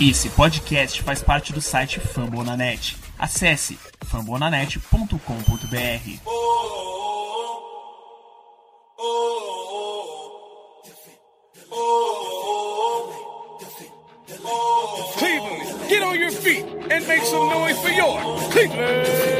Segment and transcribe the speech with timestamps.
[0.00, 2.96] Esse podcast faz parte do site Fambonanet.
[3.16, 5.14] Acesse fambonanet.com.br.
[15.16, 18.18] Cleveland, get on your feet and make some noise for your
[18.50, 19.33] Cleveland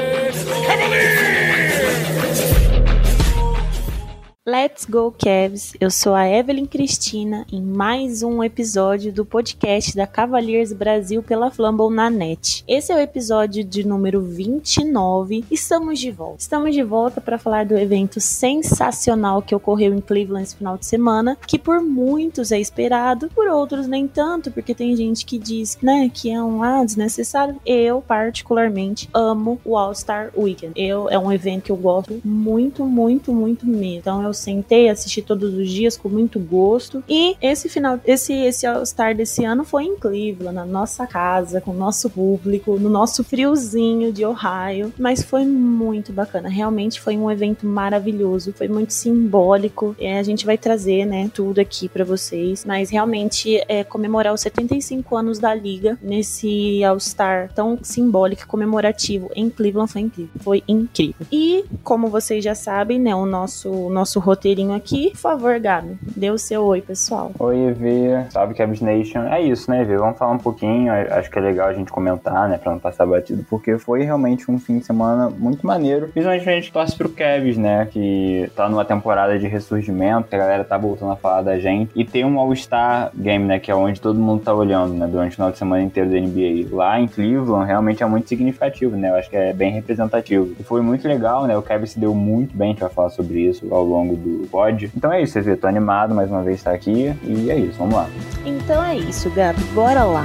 [4.46, 5.72] Let's go, Cavs!
[5.80, 11.50] Eu sou a Evelyn Cristina em mais um episódio do podcast da Cavaliers Brasil pela
[11.50, 12.62] Flamble na net.
[12.68, 15.46] Esse é o episódio de número 29.
[15.50, 16.42] Estamos de volta.
[16.42, 20.84] Estamos de volta para falar do evento sensacional que ocorreu em Cleveland esse final de
[20.84, 25.78] semana, que por muitos é esperado, por outros nem tanto, porque tem gente que diz,
[25.80, 27.58] né, que é um ah, desnecessário.
[27.64, 30.74] Eu particularmente amo o All-Star Weekend.
[30.76, 34.00] Eu é um evento que eu gosto muito, muito, muito mesmo.
[34.00, 37.02] Então eu sentei, assisti todos os dias com muito gosto.
[37.08, 41.70] E esse final, esse, esse All-Star desse ano foi em Cleveland, na nossa casa, com
[41.70, 44.92] o nosso público, no nosso friozinho de Ohio.
[44.98, 46.48] Mas foi muito bacana.
[46.48, 49.94] Realmente foi um evento maravilhoso, foi muito simbólico.
[49.98, 52.64] É, a gente vai trazer, né, tudo aqui para vocês.
[52.64, 59.30] Mas realmente é comemorar os 75 anos da liga nesse All-Star tão simbólico e comemorativo
[59.34, 60.32] em Cleveland foi incrível.
[60.40, 61.26] Foi incrível.
[61.30, 65.10] E como vocês já sabem, né, o nosso nosso roteirinho aqui.
[65.10, 67.30] Por favor, Gabi, dê o seu oi, pessoal.
[67.38, 68.24] Oi, Evê.
[68.30, 69.22] Salve, Cavs Nation.
[69.24, 69.96] É isso, né, Evê?
[69.96, 70.92] Vamos falar um pouquinho.
[70.92, 74.50] Acho que é legal a gente comentar, né, pra não passar batido, porque foi realmente
[74.50, 76.08] um fim de semana muito maneiro.
[76.08, 80.38] Principalmente a gente torce pro Cavs, né, que tá numa temporada de ressurgimento, que a
[80.38, 81.90] galera tá voltando a falar da gente.
[81.94, 85.32] E tem um All-Star Game, né, que é onde todo mundo tá olhando, né, durante
[85.32, 86.74] o final de semana inteiro da NBA.
[86.74, 89.10] Lá em Cleveland, realmente é muito significativo, né?
[89.10, 90.54] Eu acho que é bem representativo.
[90.58, 91.56] E foi muito legal, né?
[91.56, 94.48] O Cavs se deu muito bem, a gente vai falar sobre isso ao longo do
[94.48, 94.90] pod.
[94.96, 97.94] Então é isso, eu tô animado mais uma vez estar aqui e é isso, vamos
[97.94, 98.08] lá.
[98.44, 100.24] Então é isso, Gabi, bora lá.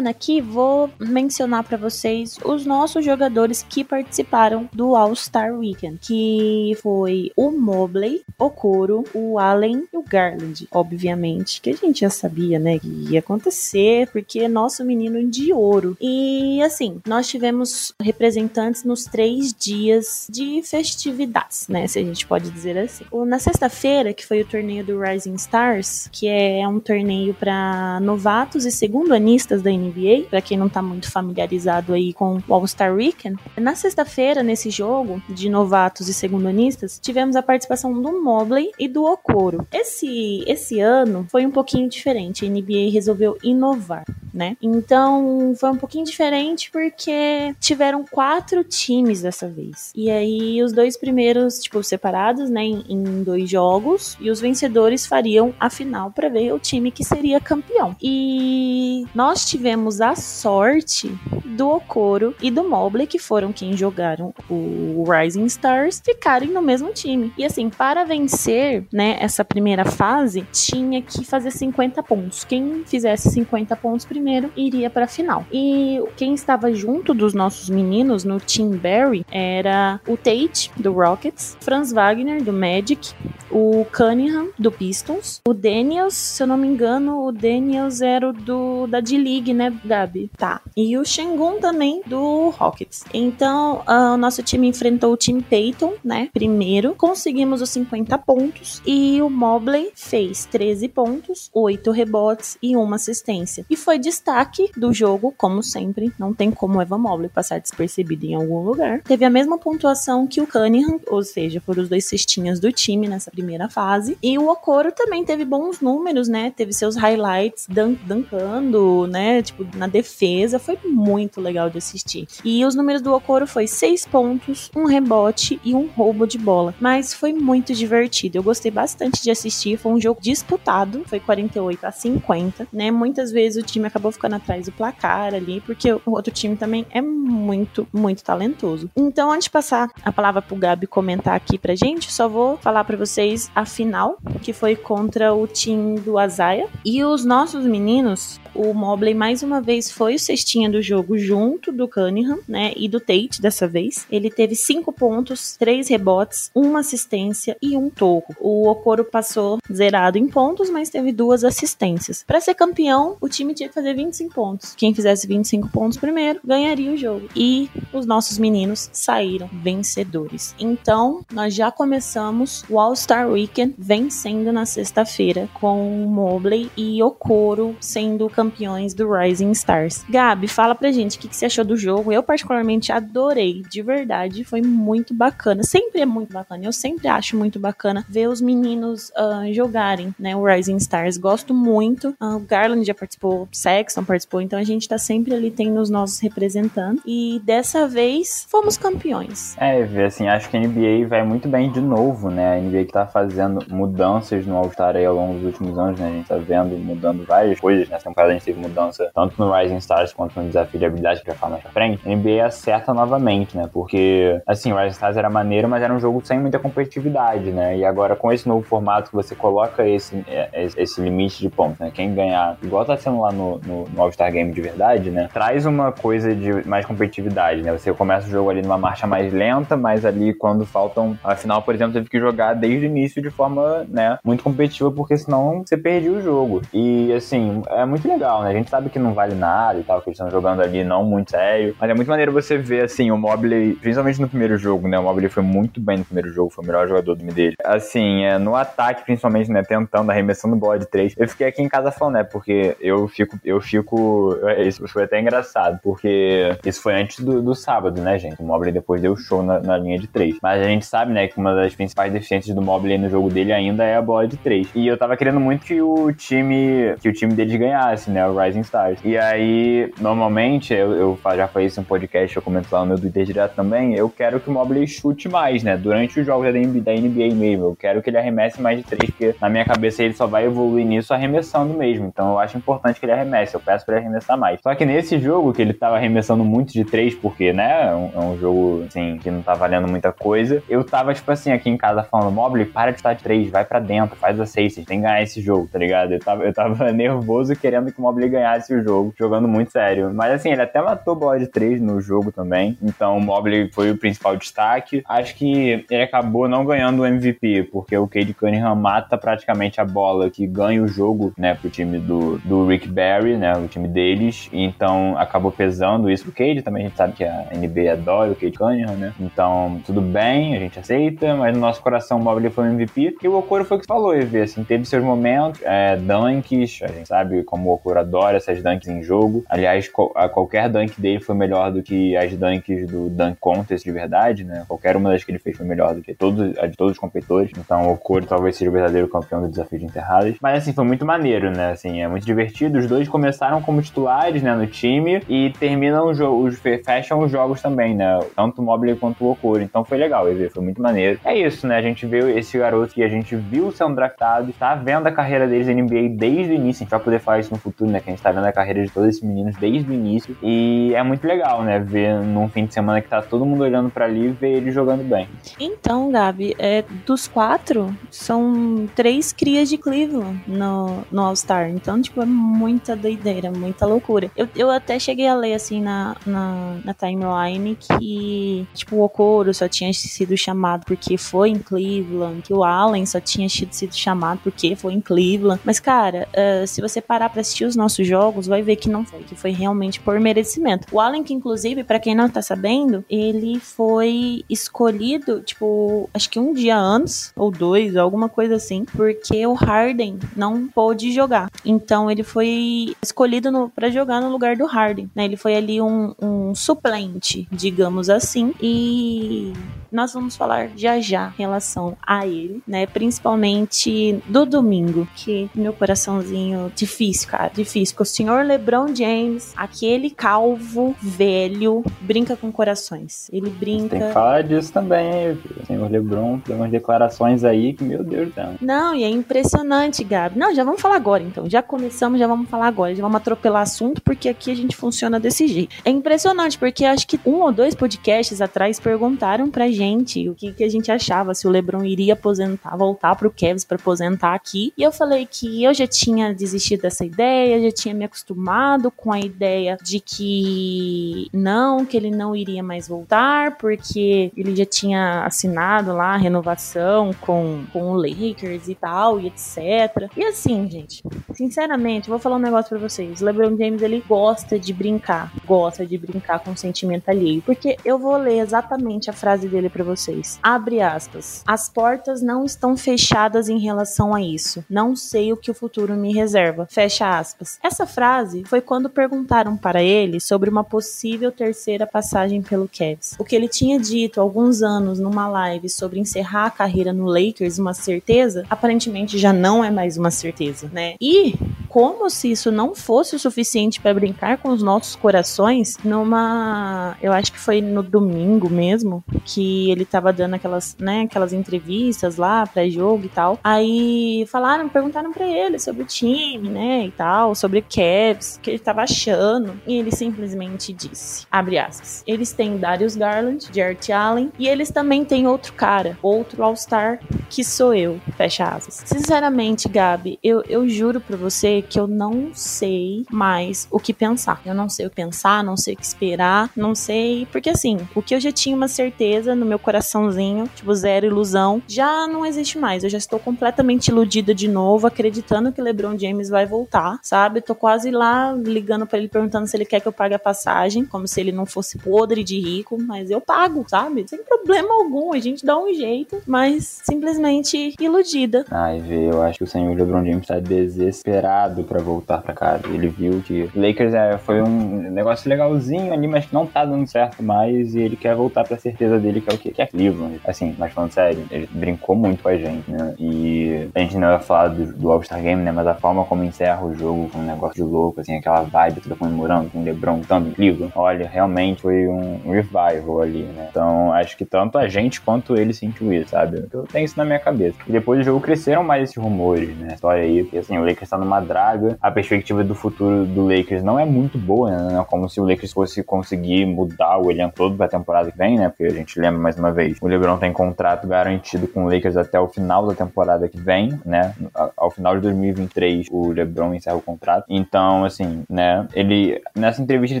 [0.00, 6.74] Começando aqui, vou mencionar para vocês os nossos jogadores que participaram do All-Star Weekend, que
[6.82, 10.66] foi o Mobley, o Coro, o Allen e o Garland.
[10.72, 15.52] Obviamente, que a gente já sabia, né, que ia acontecer, porque é nosso menino de
[15.52, 15.94] ouro.
[16.00, 22.50] E assim, nós tivemos representantes nos três dias de festividades, né, se a gente pode
[22.50, 23.04] dizer assim.
[23.26, 28.64] Na sexta-feira, que foi o torneio do Rising Stars, que é um torneio para novatos
[28.64, 29.89] e segundo anistas da NBA,
[30.28, 33.38] para quem não tá muito familiarizado aí com o All-Star Weekend.
[33.56, 39.04] Na sexta-feira, nesse jogo de novatos e segundanistas, tivemos a participação do Mobley e do
[39.04, 39.66] Okoro.
[39.72, 44.56] Esse, esse ano foi um pouquinho diferente, a NBA resolveu inovar, né?
[44.62, 49.92] Então foi um pouquinho diferente porque tiveram quatro times dessa vez.
[49.94, 55.06] E aí os dois primeiros, tipo, separados, né, em, em dois jogos, e os vencedores
[55.06, 57.96] fariam a final para ver o time que seria campeão.
[58.00, 59.44] E nós nós
[59.80, 66.02] tivemos a sorte do Okoro e do Mobley, que foram quem jogaram o Rising Stars,
[66.04, 67.32] ficarem no mesmo time.
[67.36, 72.44] E assim, para vencer, né, essa primeira fase, tinha que fazer 50 pontos.
[72.44, 75.46] Quem fizesse 50 pontos primeiro iria para a final.
[75.52, 81.56] E quem estava junto dos nossos meninos no Team Barry era o Tate do Rockets,
[81.60, 83.14] Franz Wagner do Magic,
[83.50, 88.32] o Cunningham do Pistons, o Daniels, se eu não me engano, o Daniels era o
[88.32, 90.30] do da D League, né, Gabi?
[90.38, 90.62] Tá.
[90.74, 93.04] E o Shengun também do Rockets.
[93.12, 96.30] Então, o nosso time enfrentou o time Peyton, né?
[96.32, 102.96] Primeiro, conseguimos os 50 pontos e o Mobley fez 13 pontos, 8 rebotes e uma
[102.96, 103.66] assistência.
[103.68, 108.34] E foi destaque do jogo, como sempre, não tem como Evan Mobley passar despercebido em
[108.34, 109.02] algum lugar.
[109.02, 113.06] Teve a mesma pontuação que o Cunningham, ou seja, foram os dois cestinhas do time
[113.06, 114.16] nessa primeira fase.
[114.22, 116.50] E o Okoro também teve bons números, né?
[116.56, 119.42] Teve seus highlights dan dancando, né?
[119.50, 120.58] Tipo, na defesa.
[120.58, 122.26] Foi muito legal de assistir.
[122.44, 126.74] E os números do Okoro foi seis pontos, um rebote e um roubo de bola.
[126.80, 128.38] Mas foi muito divertido.
[128.38, 129.76] Eu gostei bastante de assistir.
[129.76, 131.02] Foi um jogo disputado.
[131.06, 132.90] Foi 48 a 50, né?
[132.90, 136.86] Muitas vezes o time acabou ficando atrás do placar ali, porque o outro time também
[136.90, 138.90] é muito, muito talentoso.
[138.96, 142.84] Então, antes de passar a palavra pro Gabi comentar aqui pra gente, só vou falar
[142.84, 146.68] para vocês a final, que foi contra o time do Azaia.
[146.84, 151.72] E os nossos meninos o Mobley mais uma vez foi o cestinha do jogo junto
[151.72, 152.72] do Cunningham, né?
[152.76, 154.06] E do Tate dessa vez.
[154.10, 158.34] Ele teve cinco pontos, três rebotes, uma assistência e um toco.
[158.40, 162.24] O Okoro passou zerado em pontos, mas teve duas assistências.
[162.26, 164.74] Para ser campeão, o time tinha que fazer 25 pontos.
[164.76, 167.28] Quem fizesse 25 pontos primeiro ganharia o jogo.
[167.34, 170.54] E os nossos meninos saíram vencedores.
[170.58, 178.28] Então, nós já começamos o All-Star Weekend vencendo na sexta-feira com Mobley e Okoro sendo
[178.28, 180.04] campeões do Rising Stars.
[180.08, 182.12] Gabi, fala pra gente o que, que você achou do jogo.
[182.12, 183.62] Eu, particularmente, adorei.
[183.70, 185.62] De verdade, foi muito bacana.
[185.62, 186.64] Sempre é muito bacana.
[186.64, 190.34] Eu sempre acho muito bacana ver os meninos uh, jogarem, né?
[190.34, 191.16] O Rising Stars.
[191.16, 192.14] Gosto muito.
[192.20, 195.80] Uh, o Garland já participou, o Sexton participou, então a gente tá sempre ali tendo
[195.80, 197.02] os nossos representantes.
[197.06, 199.56] E dessa vez fomos campeões.
[199.58, 202.56] É, assim, acho que a NBA vai muito bem de novo, né?
[202.56, 206.08] A NBA que tá fazendo mudanças no All-Star aí ao longo dos últimos anos, né?
[206.08, 209.52] A gente tá vendo mudando várias coisas nessa temporada a gente teve mudança tanto no
[209.52, 212.46] Rising Stars quanto no desafio de habilidade que já falo mais pra frente, a NBA
[212.46, 213.68] acerta novamente, né?
[213.72, 217.76] Porque, assim, o Rising Stars era maneiro, mas era um jogo sem muita competitividade, né?
[217.76, 221.78] E agora com esse novo formato que você coloca esse, é, esse limite de pontos,
[221.78, 221.90] né?
[221.92, 225.28] Quem ganhar, igual tá sendo lá no, no, no All-Star Game de verdade, né?
[225.32, 227.72] Traz uma coisa de mais competitividade, né?
[227.72, 231.74] Você começa o jogo ali numa marcha mais lenta, mas ali quando faltam, afinal, por
[231.74, 235.76] exemplo, teve que jogar desde o início de forma, né, muito competitiva, porque senão você
[235.76, 236.62] perdia o jogo.
[236.72, 238.50] E, assim, é muito legal, né?
[238.50, 241.04] A gente sabe que não vale nada e tal, que eles estão jogando ali não
[241.04, 241.74] muito sério.
[241.80, 244.98] Mas é muito maneiro você ver, assim, o Mobley, principalmente no primeiro jogo, né?
[244.98, 247.56] O Mobley foi muito bem no primeiro jogo, foi o melhor jogador do dele.
[247.64, 249.62] Assim, é, no ataque, principalmente, né?
[249.62, 251.14] Tentando, arremessando bola de três.
[251.16, 252.24] Eu fiquei aqui em casa falando, né?
[252.24, 254.36] Porque eu fico, eu fico.
[254.58, 258.40] Isso foi até engraçado, porque isso foi antes do, do sábado, né, gente?
[258.40, 260.36] O Mobley depois deu show na, na, linha de três.
[260.42, 263.52] Mas a gente sabe, né, que uma das principais deficiências do Mobley no jogo dele
[263.52, 264.68] ainda é a bola de três.
[264.74, 268.26] E eu tava querendo muito que o time, que o time deles ganhasse, né?
[268.26, 268.99] O Rising Stars.
[269.02, 272.86] E aí, normalmente, eu, eu já falei isso em um podcast, eu comento lá no
[272.86, 275.76] meu Twitter direto também, eu quero que o Mobley chute mais, né?
[275.76, 277.66] Durante os jogos da NBA, da NBA mesmo.
[277.66, 280.44] Eu quero que ele arremesse mais de três, porque na minha cabeça ele só vai
[280.44, 282.06] evoluir nisso arremessando mesmo.
[282.06, 283.54] Então eu acho importante que ele arremesse.
[283.54, 284.60] Eu peço pra ele arremessar mais.
[284.60, 288.10] Só que nesse jogo, que ele tava arremessando muito de três, porque, né, é um,
[288.14, 291.70] é um jogo, assim, que não tá valendo muita coisa, eu tava, tipo assim, aqui
[291.70, 294.74] em casa falando, Mobley, para de estar de três, vai pra dentro, faz a seis,
[294.74, 296.12] tem que ganhar esse jogo, tá ligado?
[296.12, 300.12] Eu tava, eu tava nervoso querendo que o Mobley ganhasse o jogo, jogando muito sério.
[300.12, 302.76] Mas assim, ele até matou bola de três no jogo também.
[302.82, 305.02] Então o Mobley foi o principal destaque.
[305.08, 309.84] Acho que ele acabou não ganhando o MVP, porque o Cade Cunningham mata praticamente a
[309.84, 313.88] bola que ganha o jogo, né, pro time do, do Rick Barry, né, o time
[313.88, 314.48] deles.
[314.52, 316.62] Então acabou pesando isso pro Cade.
[316.62, 319.12] Também a gente sabe que a NBA adora o Cade Cunningham, né?
[319.20, 323.16] Então tudo bem, a gente aceita, mas no nosso coração o Mobley foi o MVP.
[323.22, 326.88] E o Okoro foi o que falou, EV, assim, teve seus momentos, é, dunks, a
[326.88, 329.44] gente sabe como o Okoro adora essas dunks em jogo.
[329.48, 333.92] Aliás, a qualquer dunk dele foi melhor do que as dunks do Dunk Contest de
[333.92, 334.64] verdade, né?
[334.66, 336.98] Qualquer uma das que ele fez foi melhor do que todos, a de todos os
[336.98, 337.50] competidores.
[337.56, 340.36] Então o Corey talvez seja o verdadeiro campeão do desafio de enterradas.
[340.40, 341.70] Mas assim, foi muito maneiro, né?
[341.70, 342.78] Assim, é muito divertido.
[342.78, 347.94] Os dois começaram como titulares, né, no time e terminam os fecham os jogos também,
[347.94, 348.18] né?
[348.36, 349.62] Tanto o Mobley quanto o Okoro.
[349.62, 351.18] Então foi legal, foi muito maneiro.
[351.24, 351.76] É isso, né?
[351.76, 355.46] A gente viu esse garoto que a gente viu sendo draftado, tá vendo a carreira
[355.46, 356.82] deles na NBA desde o início.
[356.82, 358.00] A gente vai poder falar isso no futuro, né?
[358.00, 360.36] Que a gente tá vendo a carreira de todos esses meninos desde o início.
[360.42, 361.78] E é muito legal, né?
[361.78, 364.70] Ver num fim de semana que tá todo mundo olhando para ali e ver ele
[364.70, 365.28] jogando bem.
[365.58, 371.70] Então, Gabi, é, dos quatro, são três crias de Cleveland no, no All-Star.
[371.70, 374.30] Então, tipo, é muita doideira, muita loucura.
[374.36, 379.52] Eu, eu até cheguei a ler, assim, na, na, na timeline que, tipo, o Okoro
[379.54, 384.40] só tinha sido chamado porque foi em Cleveland, que o Allen só tinha sido chamado
[384.42, 385.60] porque foi em Cleveland.
[385.64, 389.04] Mas, cara, uh, se você parar pra assistir os nossos jogos, vai ver que não
[389.04, 390.86] foi, que foi realmente por merecimento.
[390.92, 396.38] O Allen, que inclusive, para quem não tá sabendo, ele foi escolhido, tipo, acho que
[396.38, 401.50] um dia antes, ou dois, alguma coisa assim, porque o Harden não pôde jogar.
[401.64, 405.24] Então ele foi escolhido para jogar no lugar do Harden, né?
[405.24, 409.52] Ele foi ali um, um suplente, digamos assim, e
[409.90, 412.86] nós vamos falar já já em relação a ele, né?
[412.86, 417.94] Principalmente do domingo, que meu coraçãozinho difícil, cara, difícil.
[417.94, 423.28] Porque o senhor LeBron James, aquele calvo velho, brinca com corações.
[423.32, 423.98] Ele brinca.
[423.98, 428.28] Tem que falar disso também, o senhor LeBron, tem umas declarações aí que, meu Deus
[428.28, 428.54] do céu.
[428.60, 430.38] Não, e é impressionante, Gabi.
[430.38, 431.48] Não, já vamos falar agora então.
[431.48, 432.94] Já começamos, já vamos falar agora.
[432.94, 435.74] Já vamos atropelar assunto, porque aqui a gente funciona desse jeito.
[435.84, 439.79] É impressionante, porque acho que um ou dois podcasts atrás perguntaram pra gente
[440.28, 443.76] o que, que a gente achava, se o LeBron iria aposentar, voltar pro Cavs para
[443.76, 444.72] aposentar aqui.
[444.76, 449.12] E eu falei que eu já tinha desistido dessa ideia, já tinha me acostumado com
[449.12, 455.24] a ideia de que não, que ele não iria mais voltar, porque ele já tinha
[455.24, 460.10] assinado lá a renovação com, com o Lakers e tal, e etc.
[460.16, 461.02] E assim, gente,
[461.34, 463.20] sinceramente, vou falar um negócio pra vocês.
[463.20, 467.42] O LeBron James, ele gosta de brincar, gosta de brincar com o sentimento alheio.
[467.42, 470.38] Porque eu vou ler exatamente a frase dele para vocês.
[470.42, 471.42] Abre aspas.
[471.46, 474.64] As portas não estão fechadas em relação a isso.
[474.68, 476.66] Não sei o que o futuro me reserva.
[476.70, 477.58] Fecha aspas.
[477.62, 483.14] Essa frase foi quando perguntaram para ele sobre uma possível terceira passagem pelo Cavs.
[483.18, 487.06] O que ele tinha dito há alguns anos numa live sobre encerrar a carreira no
[487.06, 490.94] Lakers, uma certeza, aparentemente já não é mais uma certeza, né?
[491.00, 491.34] E
[491.70, 497.12] como se isso não fosse o suficiente para brincar com os nossos corações, numa, eu
[497.12, 502.44] acho que foi no domingo mesmo, que ele tava dando aquelas, né, aquelas entrevistas lá
[502.44, 503.38] pré-jogo e tal.
[503.44, 508.50] Aí falaram, perguntaram para ele sobre o time, né, e tal, sobre Cavs, o que
[508.50, 514.32] ele tava achando, e ele simplesmente disse, abre aspas, eles têm Darius Garland, Jarrett Allen,
[514.36, 516.98] e eles também têm outro cara, outro All-Star,
[517.28, 518.82] que sou eu, fecha aspas.
[518.84, 524.40] Sinceramente, Gabi, eu, eu juro pra você que eu não sei mais o que pensar.
[524.44, 527.26] Eu não sei o que pensar, não sei o que esperar, não sei.
[527.30, 531.62] Porque assim, o que eu já tinha uma certeza no meu coraçãozinho, tipo, zero ilusão,
[531.68, 532.84] já não existe mais.
[532.84, 537.40] Eu já estou completamente iludida de novo, acreditando que LeBron James vai voltar, sabe?
[537.50, 540.84] tô quase lá ligando para ele perguntando se ele quer que eu pague a passagem,
[540.84, 544.06] como se ele não fosse podre de rico, mas eu pago, sabe?
[544.08, 548.44] Sem problema algum, a gente dá um jeito, mas simplesmente iludida.
[548.50, 552.62] Ai, vê, eu acho que o senhor LeBron James tá desesperado para voltar para casa.
[552.66, 556.86] Ele viu que Lakers é, foi um negócio legalzinho ali, mas que não tá dando
[556.86, 559.50] certo mais e ele quer voltar pra certeza dele, que é o quê?
[559.50, 560.20] Que é Cleveland.
[560.24, 562.94] Assim, mas falando sério, ele brincou muito com a gente, né?
[562.98, 565.52] E a gente não ia falar do, do All-Star Game, né?
[565.52, 568.80] Mas a forma como encerra o jogo com um negócio de louco, assim, aquela vibe
[568.80, 570.72] toda comemorando com o LeBron tanto em Cleveland.
[570.74, 573.48] Olha, realmente foi um revival ali, né?
[573.50, 576.48] Então, acho que tanto a gente quanto ele sentiu isso, sabe?
[576.52, 577.56] Eu tenho isso na minha cabeça.
[577.66, 579.74] E depois do jogo cresceram mais esses rumores, né?
[579.74, 581.39] História aí, porque assim, o Lakers tá numa draga,
[581.80, 584.72] a perspectiva do futuro do Lakers não é muito boa, né?
[584.72, 588.18] Não é como se o Lakers fosse conseguir mudar o elenco todo pra temporada que
[588.18, 588.48] vem, né?
[588.48, 591.96] Porque a gente lembra mais uma vez, o LeBron tem contrato garantido com o Lakers
[591.96, 594.14] até o final da temporada que vem, né?
[594.56, 597.24] Ao final de 2023, o LeBron encerra o contrato.
[597.28, 598.66] Então, assim, né?
[598.74, 600.00] Ele, nessa entrevista, ele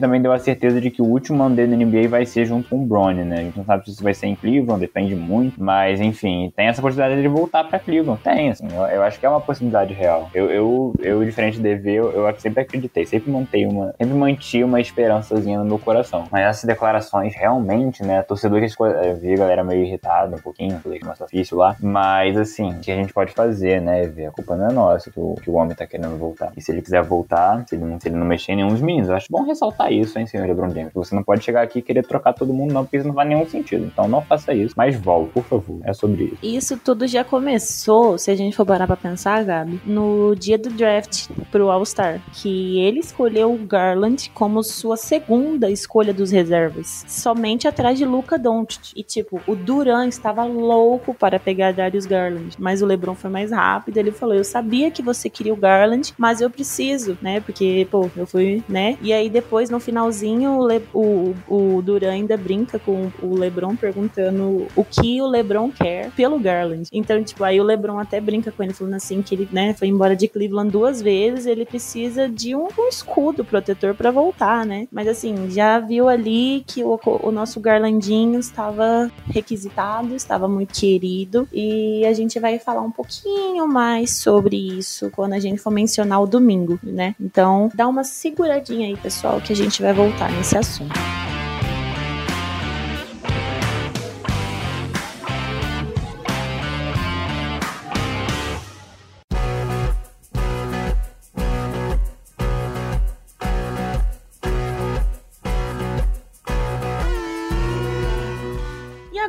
[0.00, 2.68] também deu a certeza de que o último ano dele na NBA vai ser junto
[2.68, 3.36] com o Bronny, né?
[3.36, 6.66] A gente não sabe se isso vai ser em Cleveland, depende muito, mas enfim, tem
[6.66, 8.20] essa possibilidade de voltar pra Cleveland.
[8.22, 10.30] Tem, assim, eu, eu acho que é uma possibilidade real.
[10.34, 14.64] Eu, eu, eu diferente de DV, eu, eu sempre acreditei, sempre montei uma, sempre mantive
[14.64, 16.24] uma esperançazinha no meu coração.
[16.30, 18.22] Mas essas declarações realmente, né?
[18.22, 21.76] Torcedor que eu vi a galera meio irritada um pouquinho, falei que nossa difícil lá.
[21.80, 24.06] Mas assim, o que a gente pode fazer, né?
[24.06, 26.52] Ver, a culpa não é nossa que o, que o homem tá querendo voltar.
[26.56, 28.80] E se ele quiser voltar, se ele, não, se ele não mexer em nenhum dos
[28.80, 30.92] meninos, eu acho bom ressaltar isso, hein, senhor LeBron James.
[30.92, 33.28] Você não pode chegar aqui e querer trocar todo mundo, não, porque isso não faz
[33.28, 33.84] nenhum sentido.
[33.86, 34.74] Então não faça isso.
[34.76, 35.80] Mas volte, por favor.
[35.84, 36.38] É sobre isso.
[36.42, 40.70] Isso tudo já começou, se a gente for parar pra pensar, Gabi, no dia do
[40.70, 41.19] draft
[41.50, 47.98] pro All-Star, que ele escolheu o Garland como sua segunda escolha dos reservas, somente atrás
[47.98, 48.92] de Luca Doncic.
[48.96, 53.50] E tipo, o Duran estava louco para pegar Darius Garland, mas o LeBron foi mais
[53.50, 57.40] rápido, ele falou: "Eu sabia que você queria o Garland, mas eu preciso, né?
[57.40, 58.96] Porque, pô, eu fui, né?
[59.02, 63.76] E aí depois no finalzinho o, Le o, o Duran ainda brinca com o LeBron
[63.76, 66.88] perguntando o que o LeBron quer pelo Garland.
[66.92, 69.88] Então, tipo, aí o LeBron até brinca com ele falando assim que ele, né, foi
[69.88, 74.86] embora de Cleveland duas vezes, ele precisa de um, um escudo protetor para voltar, né?
[74.90, 81.48] Mas assim, já viu ali que o, o nosso Garlandinho estava requisitado, estava muito querido
[81.52, 86.22] e a gente vai falar um pouquinho mais sobre isso quando a gente for mencionar
[86.22, 87.14] o domingo, né?
[87.20, 91.19] Então, dá uma seguradinha aí, pessoal, que a gente vai voltar nesse assunto.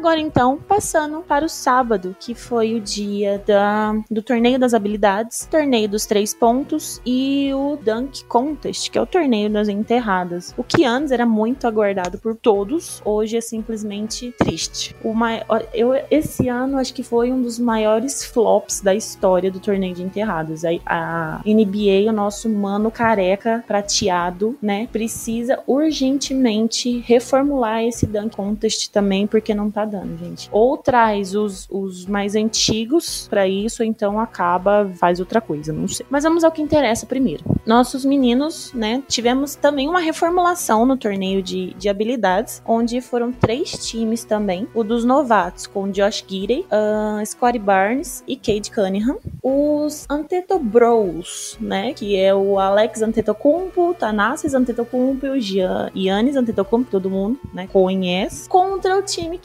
[0.02, 5.46] Agora então, passando para o sábado, que foi o dia da, do torneio das habilidades,
[5.46, 10.56] torneio dos três pontos e o Dunk Contest, que é o torneio das enterradas.
[10.58, 14.96] O que antes era muito aguardado por todos, hoje é simplesmente triste.
[15.04, 19.60] O maior, eu, esse ano acho que foi um dos maiores flops da história do
[19.60, 20.64] torneio de enterradas.
[20.66, 28.90] A, a NBA, o nosso mano careca prateado, né, precisa urgentemente reformular esse Dunk Contest
[28.90, 30.50] também, porque não tá dando, gente.
[30.52, 36.06] Ou traz os, os mais antigos para isso, então acaba, faz outra coisa, não sei.
[36.10, 37.44] Mas vamos ao que interessa primeiro.
[37.66, 43.72] Nossos meninos, né, tivemos também uma reformulação no torneio de, de habilidades, onde foram três
[43.88, 44.68] times também.
[44.74, 49.18] O dos novatos, com Josh Gidey, uh, Scotty Barnes e Cade Cunningham.
[49.44, 51.24] Os Antetokounmpo,
[51.60, 57.40] né, que é o Alex Antetokounmpo, Thanasis Antetokounmpo e o Gian, Giannis Antetokounmpo, todo mundo,
[57.54, 59.38] né, conhece, contra o time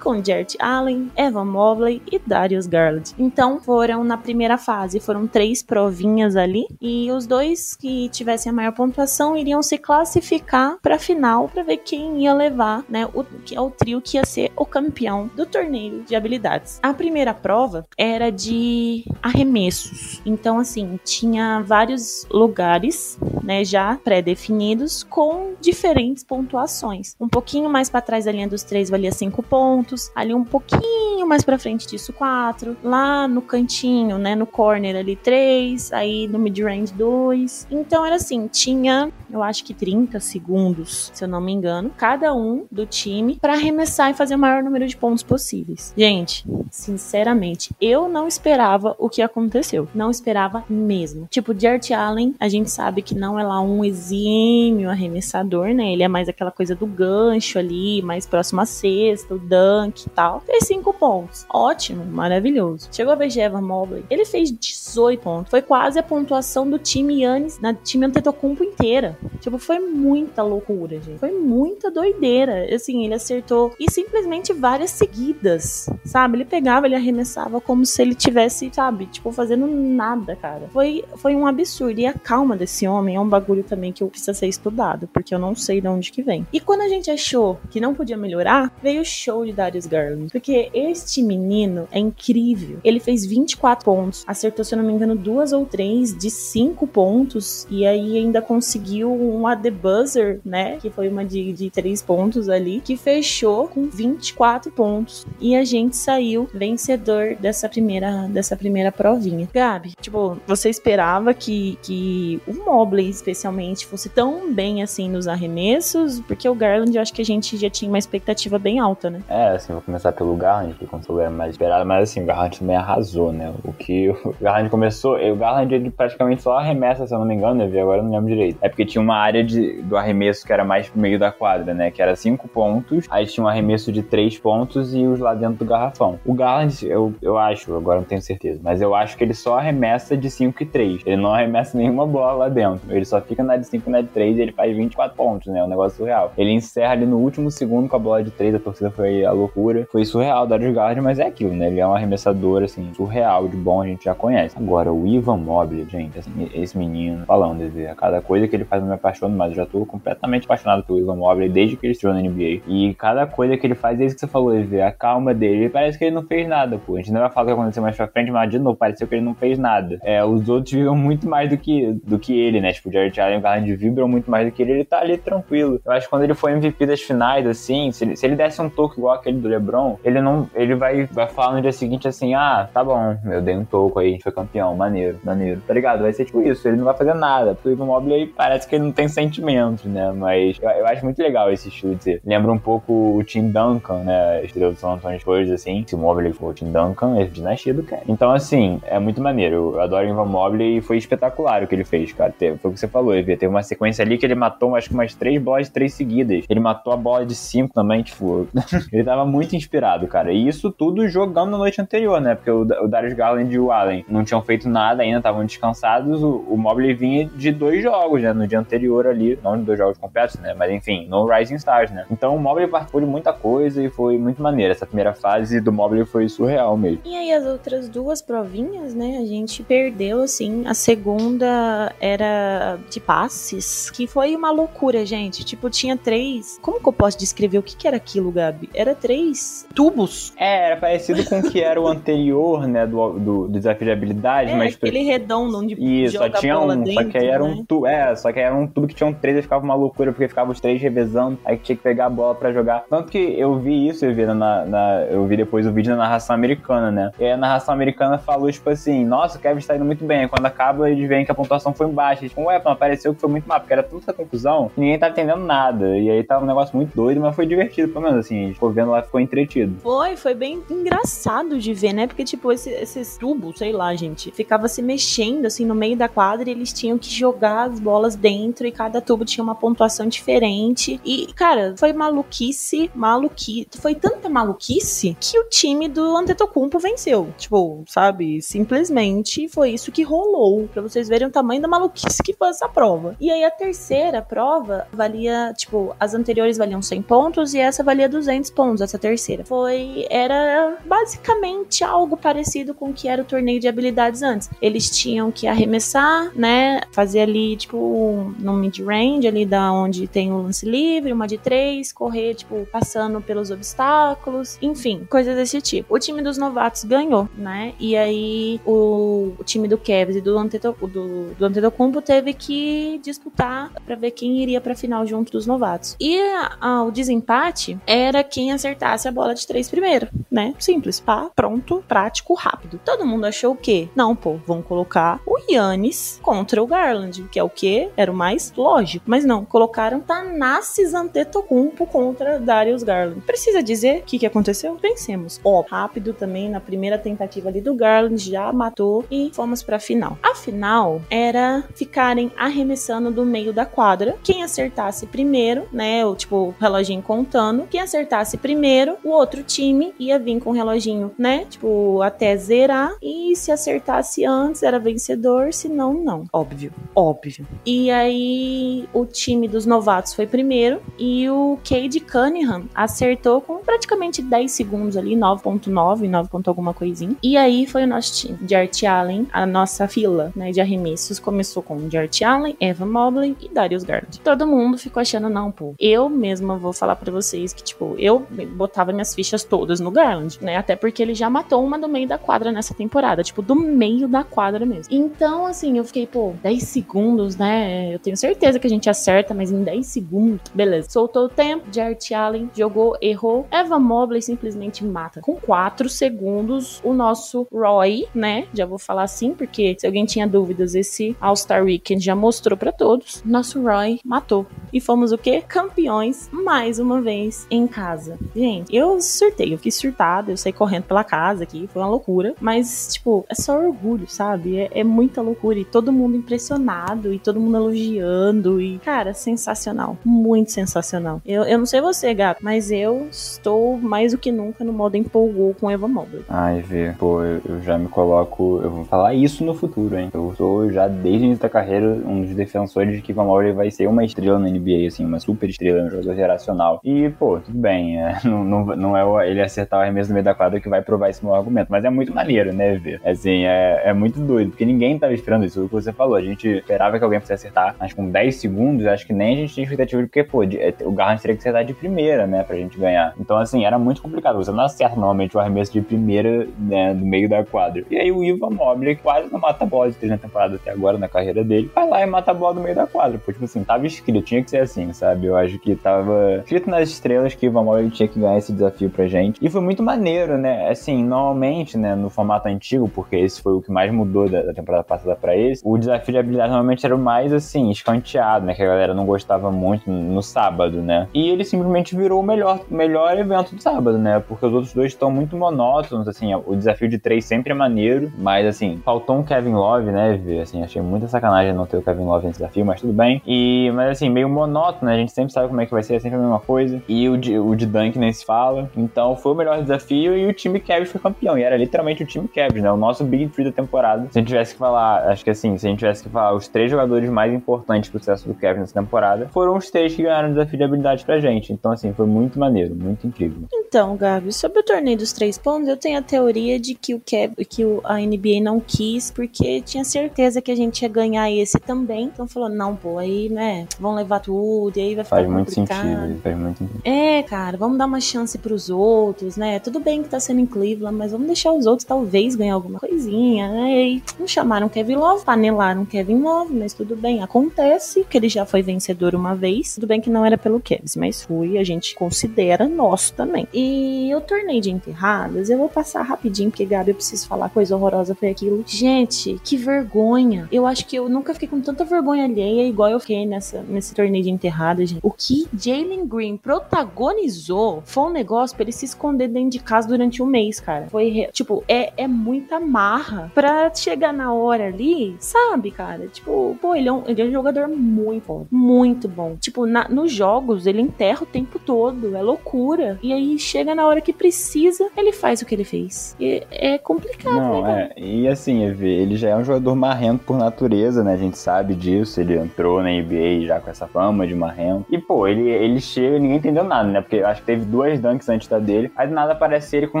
[0.00, 3.14] Com Jarrett Allen, Evan Mobley e Darius Garland.
[3.18, 8.54] Então, foram na primeira fase, foram três provinhas ali, e os dois que tivessem a
[8.54, 13.24] maior pontuação iriam se classificar para a final para ver quem ia levar, né, o
[13.24, 16.78] que é o trio que ia ser o campeão do torneio de habilidades.
[16.82, 20.20] A primeira prova era de arremessos.
[20.24, 27.14] Então, assim, tinha vários lugares, né, já pré-definidos com diferentes pontuações.
[27.20, 29.65] Um pouquinho mais para trás da linha dos três valia cinco pontos,
[30.14, 35.16] ali um pouquinho mais para frente disso quatro, lá no cantinho, né, no corner ali
[35.16, 37.66] três, aí no mid-range dois.
[37.70, 42.34] Então era assim, tinha, eu acho que 30 segundos, se eu não me engano, cada
[42.34, 45.92] um do time para arremessar e fazer o maior número de pontos possíveis.
[45.96, 49.88] Gente, sinceramente, eu não esperava o que aconteceu.
[49.94, 51.26] Não esperava mesmo.
[51.30, 55.92] Tipo, Jarrett Allen, a gente sabe que não é lá um exímio arremessador, né?
[55.92, 60.10] Ele é mais aquela coisa do gancho ali, mais próximo à cesta, o dunk e
[60.10, 60.40] tal.
[60.40, 61.46] Fez 5 pontos.
[61.52, 62.88] Ótimo, maravilhoso.
[62.92, 65.50] Chegou a vez de Evan Mobley, ele fez 18 pontos.
[65.50, 69.18] Foi quase a pontuação do time Yannis, na time Antetokounmpo inteira.
[69.40, 71.18] Tipo, foi muita loucura, gente.
[71.18, 72.74] Foi muita doideira.
[72.74, 76.36] Assim, ele acertou e simplesmente várias seguidas, sabe?
[76.36, 80.68] Ele pegava, ele arremessava como se ele tivesse, sabe, tipo, fazendo nada, cara.
[80.72, 82.00] Foi, foi um absurdo.
[82.00, 85.38] E a calma desse homem é um bagulho também que precisa ser estudado, porque eu
[85.38, 86.46] não sei de onde que vem.
[86.52, 90.30] E quando a gente achou que não podia melhorar, veio o show de Darius Garland.
[90.30, 92.78] Porque este menino é incrível.
[92.84, 96.86] Ele fez 24 pontos, acertou, se eu não me engano, duas ou três de cinco
[96.86, 100.78] pontos, e aí ainda conseguiu uma The Buzzer, né?
[100.78, 105.26] Que foi uma de, de três pontos ali, que fechou com 24 pontos.
[105.40, 109.48] E a gente saiu vencedor dessa primeira, dessa primeira provinha.
[109.52, 116.20] Gabi, tipo, você esperava que, que o Mobley, especialmente, fosse tão bem assim nos arremessos?
[116.20, 119.20] Porque o Garland, eu acho que a gente já tinha uma expectativa bem alta, né?
[119.28, 122.58] É, assim, vou começar pelo Garland, que como era mais esperado, mas assim, o Garland
[122.58, 123.52] também arrasou, né?
[123.64, 127.34] O que o Garland começou, o Garland ele praticamente só arremessa, se eu não me
[127.34, 128.58] engano, eu vi agora eu não lembro direito.
[128.62, 131.74] É porque tinha uma área de, do arremesso que era mais pro meio da quadra,
[131.74, 131.90] né?
[131.90, 135.56] Que era cinco pontos, aí tinha um arremesso de três pontos e os lá dentro
[135.56, 136.20] do garrafão.
[136.24, 139.58] O Garland, eu, eu acho, agora não tenho certeza, mas eu acho que ele só
[139.58, 141.02] arremessa de 5 e 3.
[141.04, 142.80] Ele não arremessa nenhuma bola lá dentro.
[142.88, 145.52] Ele só fica na de 5 e na de 3 e ele faz 24 pontos,
[145.52, 145.58] né?
[145.58, 146.32] É um negócio surreal.
[146.38, 149.32] Ele encerra ali no último segundo com a bola de 3, a torcida foi a
[149.32, 149.86] loucura.
[149.90, 151.68] Foi surreal Darius Garland, mas é aquilo, né?
[151.68, 154.56] Ele é um arremessador, assim, surreal, de bom, a gente já conhece.
[154.58, 158.82] Agora, o Ivan Mobley, gente, assim, esse menino, falando, a cada coisa que ele faz
[158.82, 159.50] eu me apaixono mais.
[159.52, 162.62] Eu já tô completamente apaixonado pelo Ivan Mobley desde que ele estreou na NBA.
[162.66, 165.68] E cada coisa que ele faz, é isso que você falou, Evê, a calma dele,
[165.68, 166.94] parece que ele não fez nada, pô.
[166.94, 169.06] A gente não vai falar o que aconteceu mais pra frente, mas de novo, pareceu
[169.06, 169.98] que ele não fez nada.
[170.02, 172.72] É, os outros vibram muito mais do que, do que ele, né?
[172.72, 175.00] Tipo, o Jared Allen e o Garland vibram muito mais do que ele, ele tá
[175.00, 175.80] ali tranquilo.
[175.84, 178.60] Eu acho que quando ele foi MVP das finais, assim, se ele, se ele desse
[178.60, 182.08] um toque igual aquele do LeBron, ele não, ele vai, vai falar no dia seguinte
[182.08, 186.02] assim, ah, tá bom, eu dei um toco aí, foi campeão, maneiro, maneiro, tá ligado?
[186.02, 188.74] Vai ser tipo isso, ele não vai fazer nada, porque o Ivan Mobley parece que
[188.74, 190.12] ele não tem sentimentos, né?
[190.12, 192.20] Mas eu, eu acho muito legal esse ser.
[192.24, 194.44] Lembra um pouco o Tim Duncan, né?
[194.44, 195.84] Estrela do San Antonio Spurs, assim.
[195.86, 198.02] Se o Mobley for o Tim Duncan, é dinastia do cara.
[198.08, 199.74] Então, assim, é muito maneiro.
[199.74, 202.34] Eu adoro o Ivan Mobley e foi espetacular o que ele fez, cara.
[202.38, 203.36] Foi o que você falou, Evia.
[203.36, 206.44] Teve uma sequência ali que ele matou, acho que umas três bolas três seguidas.
[206.48, 208.48] Ele matou a bola de cinco também, tipo.
[208.96, 210.32] ele tava muito inspirado, cara.
[210.32, 212.34] E isso tudo jogando na noite anterior, né?
[212.34, 216.22] Porque o, o Darius Garland e o Allen não tinham feito nada ainda, estavam descansados.
[216.22, 218.32] O, o Mobley vinha de dois jogos, né?
[218.32, 220.54] No dia anterior ali, não de dois jogos completos, né?
[220.54, 222.06] Mas enfim, no Rising Stars, né?
[222.10, 224.72] Então o Mobley participou de muita coisa e foi muito maneiro.
[224.72, 227.00] Essa primeira fase do Mobley foi surreal mesmo.
[227.04, 229.18] E aí as outras duas provinhas, né?
[229.18, 230.64] A gente perdeu, assim.
[230.66, 235.44] A segunda era de passes, que foi uma loucura, gente.
[235.44, 236.58] Tipo, tinha três.
[236.62, 238.70] Como que eu posso descrever o que, que era aquilo, Gabi?
[238.72, 240.32] Era três tubos.
[240.36, 242.86] É, era parecido com o que era o anterior, né?
[242.86, 244.74] Do, do, desafio de habilidade, É, mas.
[244.74, 246.68] aquele redondo onde Isso, só tinha um.
[246.68, 247.50] dentro, só que aí era né?
[247.50, 247.86] um tubo.
[247.86, 250.12] É, só que aí era um tubo que tinha um três e ficava uma loucura,
[250.12, 252.84] porque ficava os três revezando, aí tinha que pegar a bola pra jogar.
[252.88, 255.98] Tanto que eu vi isso, eu vi, na, na- eu vi depois o vídeo na
[256.04, 257.10] narração americana, né?
[257.18, 260.20] E aí a narração americana falou, tipo assim, nossa, o Kevin está indo muito bem.
[260.20, 262.22] Aí quando acaba, eles veem que a pontuação foi baixa.
[262.22, 265.12] Eles, tipo, ué, mas pareceu que foi muito mal, porque era tanta confusão, ninguém tava
[265.12, 265.96] entendendo nada.
[265.98, 268.36] E aí tava um negócio muito doido, mas foi divertido, pelo menos assim.
[268.36, 269.76] A gente ficou vendo lá, ficou entretido.
[269.82, 272.06] Foi, foi bem engraçado de ver, né?
[272.06, 276.08] Porque, tipo, esse- esses tubos, sei lá, gente, ficava se mexendo, assim, no meio da
[276.08, 280.06] quadra e eles tinham que jogar as bolas dentro e cada tubo tinha uma pontuação
[280.06, 281.00] diferente.
[281.04, 283.66] E, cara, foi maluquice, maluquice.
[283.80, 287.28] Foi tanta maluquice que o time do Antetokounmpo venceu.
[287.38, 288.42] Tipo, sabe?
[288.42, 290.68] Simplesmente foi isso que rolou.
[290.72, 293.16] Pra vocês verem o tamanho da maluquice que foi essa prova.
[293.20, 298.08] E aí a terceira prova valia, tipo, as anteriores valiam 100 pontos e essa valia
[298.08, 299.44] 200 pontos, essa terceira.
[299.44, 304.50] Foi, era basicamente algo parecido com o que era o torneio de habilidades antes.
[304.60, 310.42] Eles tinham que arremessar, né, fazer ali, tipo, no mid-range, ali da onde tem o
[310.42, 315.94] lance livre, uma de três, correr, tipo, passando pelos obstáculos, enfim, coisas desse tipo.
[315.94, 320.36] O time dos novatos ganhou, né, e aí o, o time do Cavs e do,
[320.38, 325.46] Antetokounmpo, do, do Antetokounmpo teve que disputar pra ver quem iria pra final junto dos
[325.46, 325.96] novatos.
[326.00, 330.54] E a- a- o desempate era quem acertasse a bola de três primeiro, né?
[330.58, 332.80] Simples, pá, pronto, prático, rápido.
[332.84, 333.88] Todo mundo achou o quê?
[333.94, 337.90] Não, pô, vão colocar o Yannis contra o Garland, que é o quê?
[337.96, 339.04] Era o mais lógico.
[339.06, 343.20] Mas não, colocaram Tanassis Antetokounmpo contra Darius Garland.
[343.22, 344.76] Precisa dizer o que, que aconteceu?
[344.76, 345.40] Vencemos.
[345.44, 350.18] Ó, rápido também na primeira tentativa ali do Garland, já matou e fomos pra final.
[350.22, 354.16] A final era ficarem arremessando do meio da quadra.
[354.22, 356.04] Quem acertasse primeiro, né?
[356.04, 357.66] O tipo, o reloginho contando.
[357.68, 361.46] Quem acertasse primeiro, o outro time ia vir com o reloginho, né?
[361.50, 362.94] Tipo, até zerar.
[363.02, 365.52] E se acertasse antes, era vencedor.
[365.52, 366.26] Se não, não.
[366.32, 366.72] Óbvio.
[366.94, 367.44] Óbvio.
[367.64, 370.80] E aí, o time dos novatos foi primeiro.
[370.96, 376.28] E o Cade Cunningham acertou com praticamente 10 segundos ali, 9.9, 9.
[376.28, 377.16] ponto alguma coisinha.
[377.20, 378.38] E aí foi o nosso time.
[378.48, 383.48] Jart Allen, a nossa fila né, de arremessos começou com Jart Allen, Evan Mobley e
[383.48, 384.20] Darius Garland.
[384.20, 388.25] Todo mundo ficou achando, não, pô, eu mesma vou falar pra vocês que, tipo, eu
[388.54, 390.56] botava minhas fichas todas no Garland, né?
[390.56, 394.08] Até porque ele já matou uma do meio da quadra nessa temporada, tipo, do meio
[394.08, 394.92] da quadra mesmo.
[394.92, 397.94] Então, assim, eu fiquei, pô, 10 segundos, né?
[397.94, 400.90] Eu tenho certeza que a gente acerta, mas em 10 segundos, beleza.
[400.90, 403.46] Soltou o tempo, Jart Allen jogou, errou.
[403.50, 405.20] Evan Mobley simplesmente mata.
[405.20, 408.46] Com 4 segundos, o nosso Roy, né?
[408.52, 412.72] Já vou falar assim, porque se alguém tinha dúvidas, esse All-Star Weekend já mostrou pra
[412.72, 413.22] todos.
[413.24, 414.46] Nosso Roy matou.
[414.72, 415.42] E fomos o quê?
[415.46, 418.15] Campeões mais uma vez em casa.
[418.34, 422.34] Gente, eu surtei, eu fiquei surtada, eu saí correndo pela casa aqui, foi uma loucura.
[422.40, 424.58] Mas, tipo, é só orgulho, sabe?
[424.58, 425.58] É, é muita loucura.
[425.58, 428.60] E todo mundo impressionado, e todo mundo elogiando.
[428.60, 429.96] E, cara, sensacional.
[430.04, 431.20] Muito sensacional.
[431.24, 434.96] Eu, eu não sei você, gato, mas eu estou mais do que nunca no modo
[434.96, 436.24] empolgou com Eva Mobley.
[436.28, 438.60] Ai, vê, pô, eu, eu já me coloco.
[438.62, 440.10] Eu vou falar isso no futuro, hein?
[440.12, 443.52] Eu sou já desde o início da carreira um dos defensores de que Van Mobley
[443.52, 446.80] vai ser uma estrela na NBA, assim, uma super estrela, um jogador geracional.
[446.84, 450.24] E, pô, tudo bem, é, não, não, não é ele acertar o arremesso no meio
[450.24, 453.00] da quadra que vai provar esse meu argumento, mas é muito maneiro, né, ver?
[453.04, 456.16] Assim, é, é muito doido, porque ninguém tava esperando isso, o que você falou.
[456.16, 459.36] A gente esperava que alguém fosse acertar, mas com 10 segundos, acho que nem a
[459.40, 462.42] gente tinha expectativa porque, pô, de- é, o Garland teria que acertar de primeira, né,
[462.42, 463.14] pra gente ganhar.
[463.20, 464.36] Então, assim, era muito complicado.
[464.36, 467.82] Você não acerta normalmente o arremesso de primeira, né, do meio da quadra.
[467.90, 470.70] E aí o Ivan Mobley quase não mata a bola de três na temporada até
[470.70, 473.18] agora, na carreira dele, vai lá e mata a bola do meio da quadra.
[473.18, 475.26] Pô, tipo assim, tava escrito, tinha que ser assim, sabe?
[475.26, 478.52] Eu acho que tava escrito nas estrelas que o Ivan Mobley tinha que ganhar esse
[478.52, 479.38] desafio pra gente.
[479.42, 480.68] E foi muito maneiro, né?
[480.68, 484.54] Assim, normalmente, né, no formato antigo, porque esse foi o que mais mudou da, da
[484.54, 488.54] temporada passada pra esse, o desafio de habilidade normalmente era o mais, assim, escanteado, né?
[488.54, 491.08] Que a galera não gostava muito no sábado, né?
[491.14, 494.22] E ele simplesmente virou o melhor, melhor evento do sábado, né?
[494.26, 498.12] Porque os outros dois estão muito monótonos, assim, o desafio de três sempre é maneiro,
[498.18, 500.20] mas, assim, faltou um Kevin Love, né?
[500.42, 503.22] Assim, achei muita sacanagem não ter o Kevin Love nesse desafio, mas tudo bem.
[503.26, 504.94] E, mas, assim, meio monótono, né?
[504.94, 506.82] A gente sempre sabe como é que vai ser, é sempre a mesma coisa.
[506.88, 508.70] E o de, o de Dunk nem se fala.
[508.76, 511.38] Então foi o melhor desafio e o time Cavs foi campeão.
[511.38, 512.70] E era literalmente o time Cavs, né?
[512.70, 514.08] O nosso Big Three da temporada.
[514.10, 516.34] Se a gente tivesse que falar, acho que assim, se a gente tivesse que falar
[516.34, 520.02] os três jogadores mais importantes pro sucesso do Cavs nessa temporada, foram os três que
[520.02, 521.52] ganharam o desafio de habilidade pra gente.
[521.52, 523.42] Então, assim, foi muito maneiro, muito incrível.
[523.52, 527.00] Então, Gabi, sobre o torneio dos três pontos, eu tenho a teoria de que o
[527.00, 531.58] Kev, que a NBA não quis, porque tinha certeza que a gente ia ganhar esse
[531.58, 532.04] também.
[532.04, 535.54] Então falou, não, pô, aí, né, vão levar tudo, e aí vai ficar Faz muito
[535.54, 535.82] complicado.
[535.82, 536.80] sentido, faz muito sentido.
[536.84, 539.58] É, cara, vamos dar uma chance pros outros, né?
[539.58, 542.78] Tudo bem que tá sendo em Cleveland, mas vamos deixar os outros talvez ganhar alguma
[542.78, 543.88] coisinha, né?
[543.88, 548.44] E não chamaram Kevin Love, panelaram Kevin Love, mas tudo bem, acontece que ele já
[548.44, 549.74] foi vencedor uma vez.
[549.74, 553.46] Tudo bem que não era pelo Kevin, mas foi, a gente considera nosso também.
[553.52, 557.76] E o torneio de enterradas, eu vou passar rapidinho, porque Gabi, eu preciso falar coisa
[557.76, 558.62] horrorosa foi aquilo.
[558.66, 560.48] Gente, que vergonha.
[560.50, 563.94] Eu acho que eu nunca fiquei com tanta vergonha alheia igual eu fiquei nessa, nesse
[563.94, 565.00] torneio de enterradas, gente.
[565.02, 569.88] O que Jalen Green protagonizou foi um negócio pra ele se esconder dentro de casa
[569.88, 570.86] durante um mês, cara.
[570.88, 576.06] Foi, re- tipo, é, é muita marra pra chegar na hora ali, sabe, cara?
[576.08, 578.46] Tipo, pô, ele é um, ele é um jogador muito bom.
[578.50, 579.36] Muito bom.
[579.40, 582.16] Tipo, na- nos jogos, ele enterra o tempo todo.
[582.16, 582.98] É loucura.
[583.02, 586.16] E aí, chega na hora que precisa, ele faz o que ele fez.
[586.20, 587.92] E é complicado, né, Não, cara?
[587.96, 588.00] é.
[588.00, 591.14] E assim, ele já é um jogador marrento por natureza, né?
[591.14, 592.20] A gente sabe disso.
[592.20, 594.84] Ele entrou na NBA já com essa fama de marrento.
[594.90, 597.00] E, pô, ele, ele chega e ninguém entendeu nada, né?
[597.00, 598.90] Porque acho que teve duas dunks antes da dele.
[598.96, 600.00] Aí do nada aparece ele com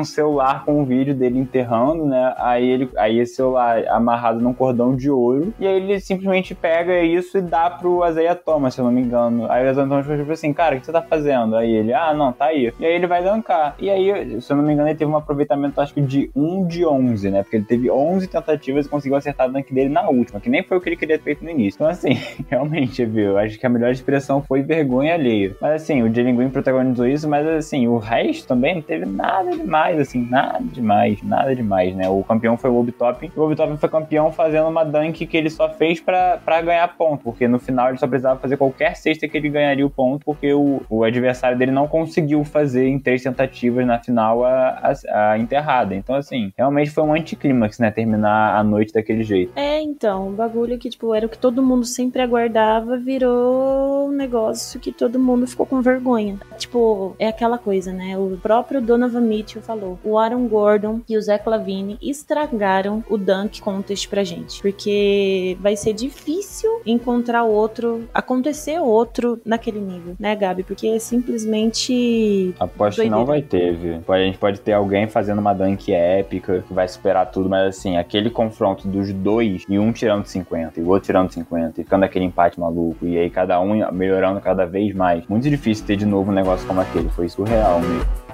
[0.00, 2.34] o celular com um vídeo dele enterrando, né?
[2.38, 5.52] Aí ele aí esse celular amarrado num cordão de ouro.
[5.58, 9.00] E aí ele simplesmente pega isso e dá pro Isaiah Thomas, se eu não me
[9.00, 9.50] engano.
[9.50, 11.56] Aí o Isaiah Thomas ficou tipo assim, cara, o que você tá fazendo?
[11.56, 12.72] Aí ele, ah, não, tá aí.
[12.78, 13.74] E aí ele vai dankar.
[13.78, 16.66] E aí, se eu não me engano, ele teve um aproveitamento, acho que de 1
[16.66, 17.42] de 11, né?
[17.42, 20.62] Porque ele teve 11 tentativas e conseguiu acertar o dunk dele na última, que nem
[20.62, 21.76] foi o que ele queria ter feito no início.
[21.76, 23.38] Então, assim, realmente, viu?
[23.38, 25.54] Acho que a melhor expressão foi vergonha alheia.
[25.60, 29.50] Mas, assim, o Jalen Green protagonizou isso, mas, assim, o resto também não teve nada
[29.50, 32.08] demais, assim, nada demais, nada demais, né?
[32.08, 33.30] O campeão foi o Obi Toppin.
[33.36, 37.24] O Obi Toppin foi campeão fazendo uma dunk que ele só fez pra ganhar ponto,
[37.24, 40.52] porque no final ele só precisava fazer qualquer cesta que ele ganharia o ponto, porque
[40.52, 45.38] o, o adversário dele não conseguiu fazer em três tentativas na final a, a, a
[45.38, 45.94] enterrada.
[45.94, 47.90] Então, assim, realmente foi um anticlímax, né?
[47.90, 49.52] Terminar a noite daquele jeito.
[49.56, 54.12] É, então, o bagulho que, tipo, era o que todo mundo sempre aguardava, virou um
[54.12, 56.38] negócio que todo mundo ficou com vergonha.
[56.56, 58.16] Tipo, aquela coisa, né?
[58.18, 59.98] O próprio Donovan Mitchell falou.
[60.04, 64.60] O Aaron Gordon e o Zach Lavine estragaram o dunk contest pra gente.
[64.60, 70.62] Porque vai ser difícil encontrar outro, acontecer outro naquele nível, né, Gabi?
[70.62, 74.02] Porque é simplesmente Aposto que não vai ter, viu?
[74.08, 77.96] A gente pode ter alguém fazendo uma dunk épica, que vai superar tudo, mas assim,
[77.96, 82.04] aquele confronto dos dois, e um tirando 50, e o outro tirando 50, e ficando
[82.04, 85.26] aquele empate maluco, e aí cada um melhorando cada vez mais.
[85.26, 88.25] Muito difícil ter de novo um negócio como aquele, foi surreal mesmo.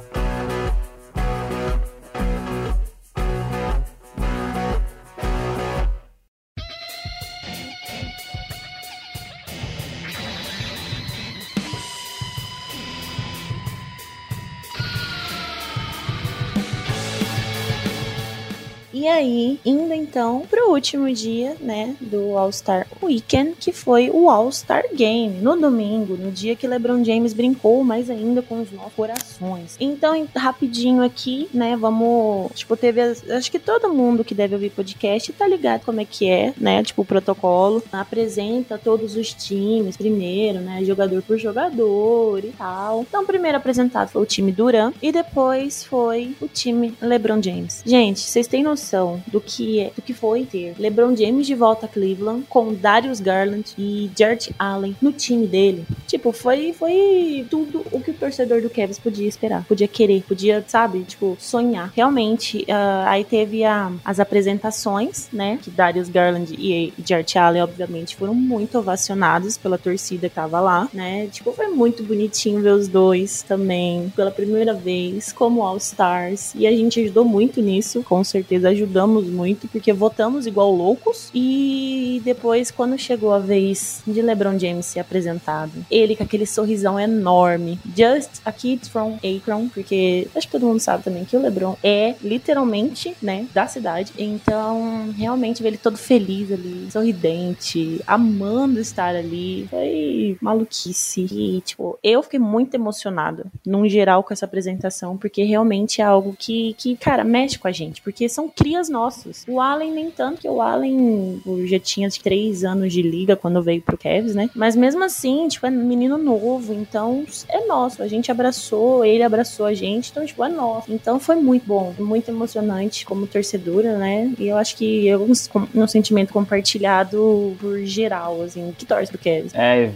[19.02, 24.84] E aí, indo então pro último dia, né, do All-Star Weekend, que foi o All-Star
[24.94, 29.76] Game, no domingo, no dia que LeBron James brincou mais ainda com os nossos corações.
[29.80, 34.70] Então, rapidinho aqui, né, vamos, tipo, teve, as- acho que todo mundo que deve ouvir
[34.70, 37.82] podcast tá ligado como é que é, né, tipo, o protocolo.
[37.90, 43.00] Apresenta todos os times primeiro, né, jogador por jogador e tal.
[43.02, 47.82] Então, primeiro apresentado foi o time Duran e depois foi o time LeBron James.
[47.84, 48.91] Gente, vocês têm noção
[49.26, 53.20] do que é, do que foi ter LeBron James de volta a Cleveland com Darius
[53.20, 55.84] Garland e Jarrett Allen no time dele?
[56.06, 60.64] Tipo, foi foi tudo o que o torcedor do Cavs podia esperar, podia querer, podia,
[60.66, 61.92] sabe, tipo, sonhar.
[61.94, 68.16] Realmente, ah, aí teve a- as apresentações, né, que Darius Garland e Jarrett Allen, obviamente,
[68.16, 71.26] foram muito ovacionados pela torcida que tava lá, né?
[71.32, 76.54] Tipo, foi muito bonitinho ver os dois também pela primeira vez como All-Stars.
[76.54, 81.30] E a gente ajudou muito nisso, com certeza ajudamos muito, porque votamos igual loucos.
[81.34, 86.98] E depois, quando chegou a vez de LeBron James ser apresentado, ele com aquele sorrisão
[86.98, 91.40] enorme, just a kid from Akron, porque acho que todo mundo sabe também que o
[91.40, 94.12] LeBron é literalmente, né, da cidade.
[94.18, 99.66] Então, realmente ver ele todo feliz ali, sorridente, amando estar ali.
[99.70, 101.26] Foi maluquice.
[101.30, 106.34] E, tipo, eu fiquei muito emocionada, num geral, com essa apresentação, porque realmente é algo
[106.38, 108.02] que, que, cara, mexe com a gente.
[108.02, 109.44] Porque são crianças crias nossas.
[109.46, 113.82] O Allen nem tanto, que o Allen já tinha três anos de liga quando veio
[113.82, 114.48] pro Cavs, né?
[114.54, 118.02] Mas mesmo assim, tipo, é menino novo, então é nosso.
[118.02, 120.90] A gente abraçou, ele abraçou a gente, então, tipo, é nosso.
[120.90, 124.32] Então foi muito bom, muito emocionante como torcedora, né?
[124.38, 125.32] E eu acho que é um,
[125.74, 129.52] um sentimento compartilhado por geral, assim, que torce pro Cavs.
[129.54, 129.90] É,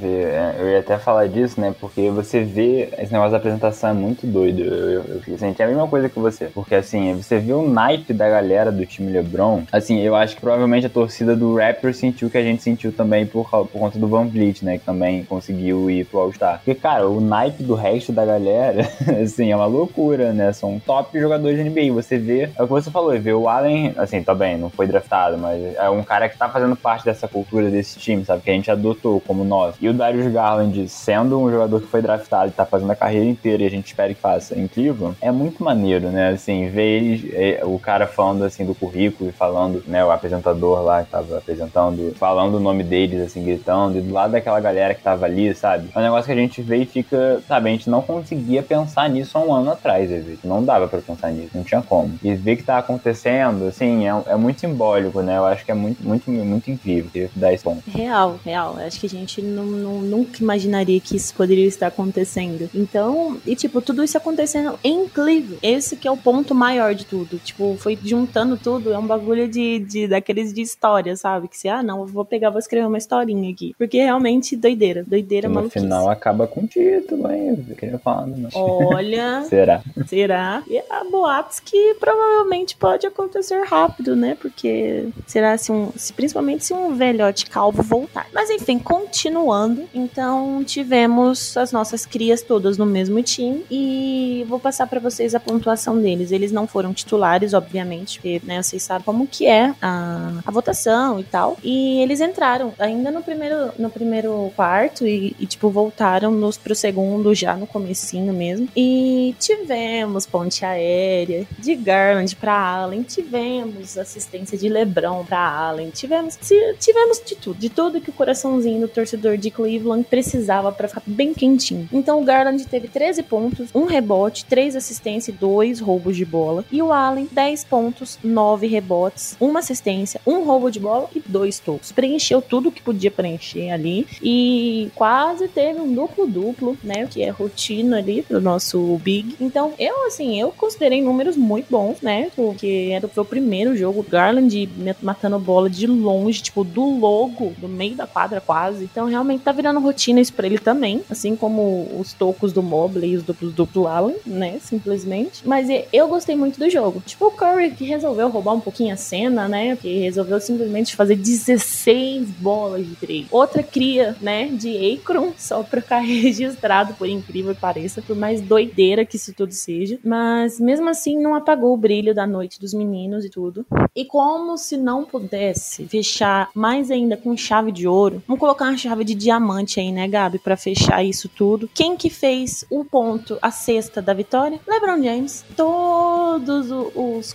[0.58, 1.74] eu ia até falar disso, né?
[1.80, 4.62] Porque você vê esse negócio da apresentação é muito doido.
[4.62, 6.46] Eu, eu, eu senti a mesma coisa que você.
[6.46, 9.62] Porque assim, você vê o naipe da galera do time LeBron.
[9.72, 12.92] Assim, eu acho que provavelmente a torcida do Raptors sentiu o que a gente sentiu
[12.92, 14.78] também por, por conta do Van Vliet, né?
[14.78, 16.58] Que também conseguiu ir pro All-Star.
[16.58, 18.88] Porque, cara, o naipe do resto da galera,
[19.22, 20.52] assim, é uma loucura, né?
[20.52, 21.92] São top jogadores de NBA.
[21.94, 24.86] Você vê, é o que você falou, vê o Allen, assim, tá bem, não foi
[24.86, 28.42] draftado, mas é um cara que tá fazendo parte dessa cultura desse time, sabe?
[28.42, 29.74] Que a gente adotou como nós.
[29.80, 33.26] E o Darius Garland, sendo um jogador que foi draftado e tá fazendo a carreira
[33.26, 36.30] inteira e a gente espera que faça em Cleveland, é muito maneiro, né?
[36.30, 40.04] Assim, ver eles, é, o cara falando assim do currículo e falando, né?
[40.04, 44.32] O apresentador lá que tava apresentando, falando o nome deles, assim, gritando, e do lado
[44.32, 45.88] daquela galera que tava ali, sabe?
[45.94, 47.68] É um negócio que a gente vê e fica, sabe?
[47.68, 50.38] A gente não conseguia pensar nisso há um ano atrás, às vezes.
[50.44, 52.18] Não dava para pensar nisso, não tinha como.
[52.22, 55.36] E ver que tá acontecendo, assim, é, é muito simbólico, né?
[55.36, 57.10] Eu acho que é muito, muito, muito incrível.
[57.10, 57.82] Queria dar esse ponto.
[57.88, 58.76] Real, real.
[58.78, 62.68] Acho que a gente não, não, nunca imaginaria que isso poderia estar acontecendo.
[62.74, 65.58] Então, e tipo, tudo isso acontecendo em Cleveland.
[65.62, 67.38] Esse que é o ponto maior de tudo.
[67.38, 71.48] Tipo, foi juntando tudo, é um bagulho de, de daqueles de história, sabe?
[71.48, 73.74] Que se, ah, não, vou pegar, vou escrever uma historinha aqui.
[73.78, 75.62] Porque realmente doideira, doideira, mano.
[75.62, 77.64] No final acaba com título, hein?
[77.66, 78.54] Eu queria falar, mas...
[78.54, 79.42] Olha.
[79.48, 79.82] será?
[80.06, 80.62] Será?
[80.68, 84.36] E há boatos que provavelmente pode acontecer rápido, né?
[84.40, 85.90] Porque será se um.
[85.96, 88.26] Se, principalmente se um velhote calvo voltar.
[88.32, 89.84] Mas enfim, continuando.
[89.94, 93.64] Então tivemos as nossas crias todas no mesmo time.
[93.70, 96.32] E vou passar para vocês a pontuação deles.
[96.32, 101.20] Eles não foram titulares, obviamente, porque né, vocês sabem como que é a, a votação
[101.20, 101.56] e tal.
[101.62, 106.74] E eles entraram ainda no primeiro, no primeiro quarto e, e tipo, voltaram nos, pro
[106.74, 108.68] segundo já no comecinho mesmo.
[108.76, 116.36] E tivemos ponte aérea de Garland para Allen, tivemos assistência de LeBron para Allen, tivemos
[116.78, 121.02] tivemos de tudo, de tudo que o coraçãozinho do torcedor de Cleveland precisava para ficar
[121.06, 121.88] bem quentinho.
[121.92, 126.64] Então o Garland teve 13 pontos, um rebote, 3 assistências e 2 roubos de bola.
[126.70, 131.58] E o Allen 10 pontos, 9 rebotes, uma assistência, um roubo de bola e dois
[131.58, 131.92] tocos.
[131.92, 137.30] Preencheu tudo que podia preencher ali e quase teve um duplo duplo, né, que é
[137.30, 139.36] rotina ali pro nosso Big.
[139.40, 142.30] Então, eu assim, eu considerei números muito bons, né?
[142.34, 144.68] Porque era o primeiro jogo, Garland
[145.02, 148.84] matando bola de longe, tipo, do logo, do meio da quadra quase.
[148.84, 153.12] Então, realmente tá virando rotina isso pra ele também, assim como os tocos do Mobley
[153.12, 154.58] e os duplos duplo Allen, né?
[154.60, 155.46] Simplesmente.
[155.46, 157.02] Mas eu gostei muito do jogo.
[157.04, 159.76] Tipo, o Curry que resolveu roubar um pouquinho a cena, né?
[159.76, 163.26] Que resolveu simplesmente fazer 16 bolas de três.
[163.30, 164.48] Outra cria, né?
[164.48, 169.32] De Akron, só pra ficar registrado, por incrível que pareça, por mais doideira que isso
[169.34, 169.98] tudo seja.
[170.04, 173.64] Mas mesmo assim, não apagou o brilho da noite dos meninos e tudo.
[173.94, 178.76] E como se não pudesse fechar mais ainda com chave de ouro, vamos colocar uma
[178.76, 181.68] chave de diamante aí, né, Gabi, para fechar isso tudo.
[181.74, 184.60] Quem que fez o ponto, a cesta da vitória?
[184.66, 185.44] LeBron James.
[185.56, 187.32] Todos os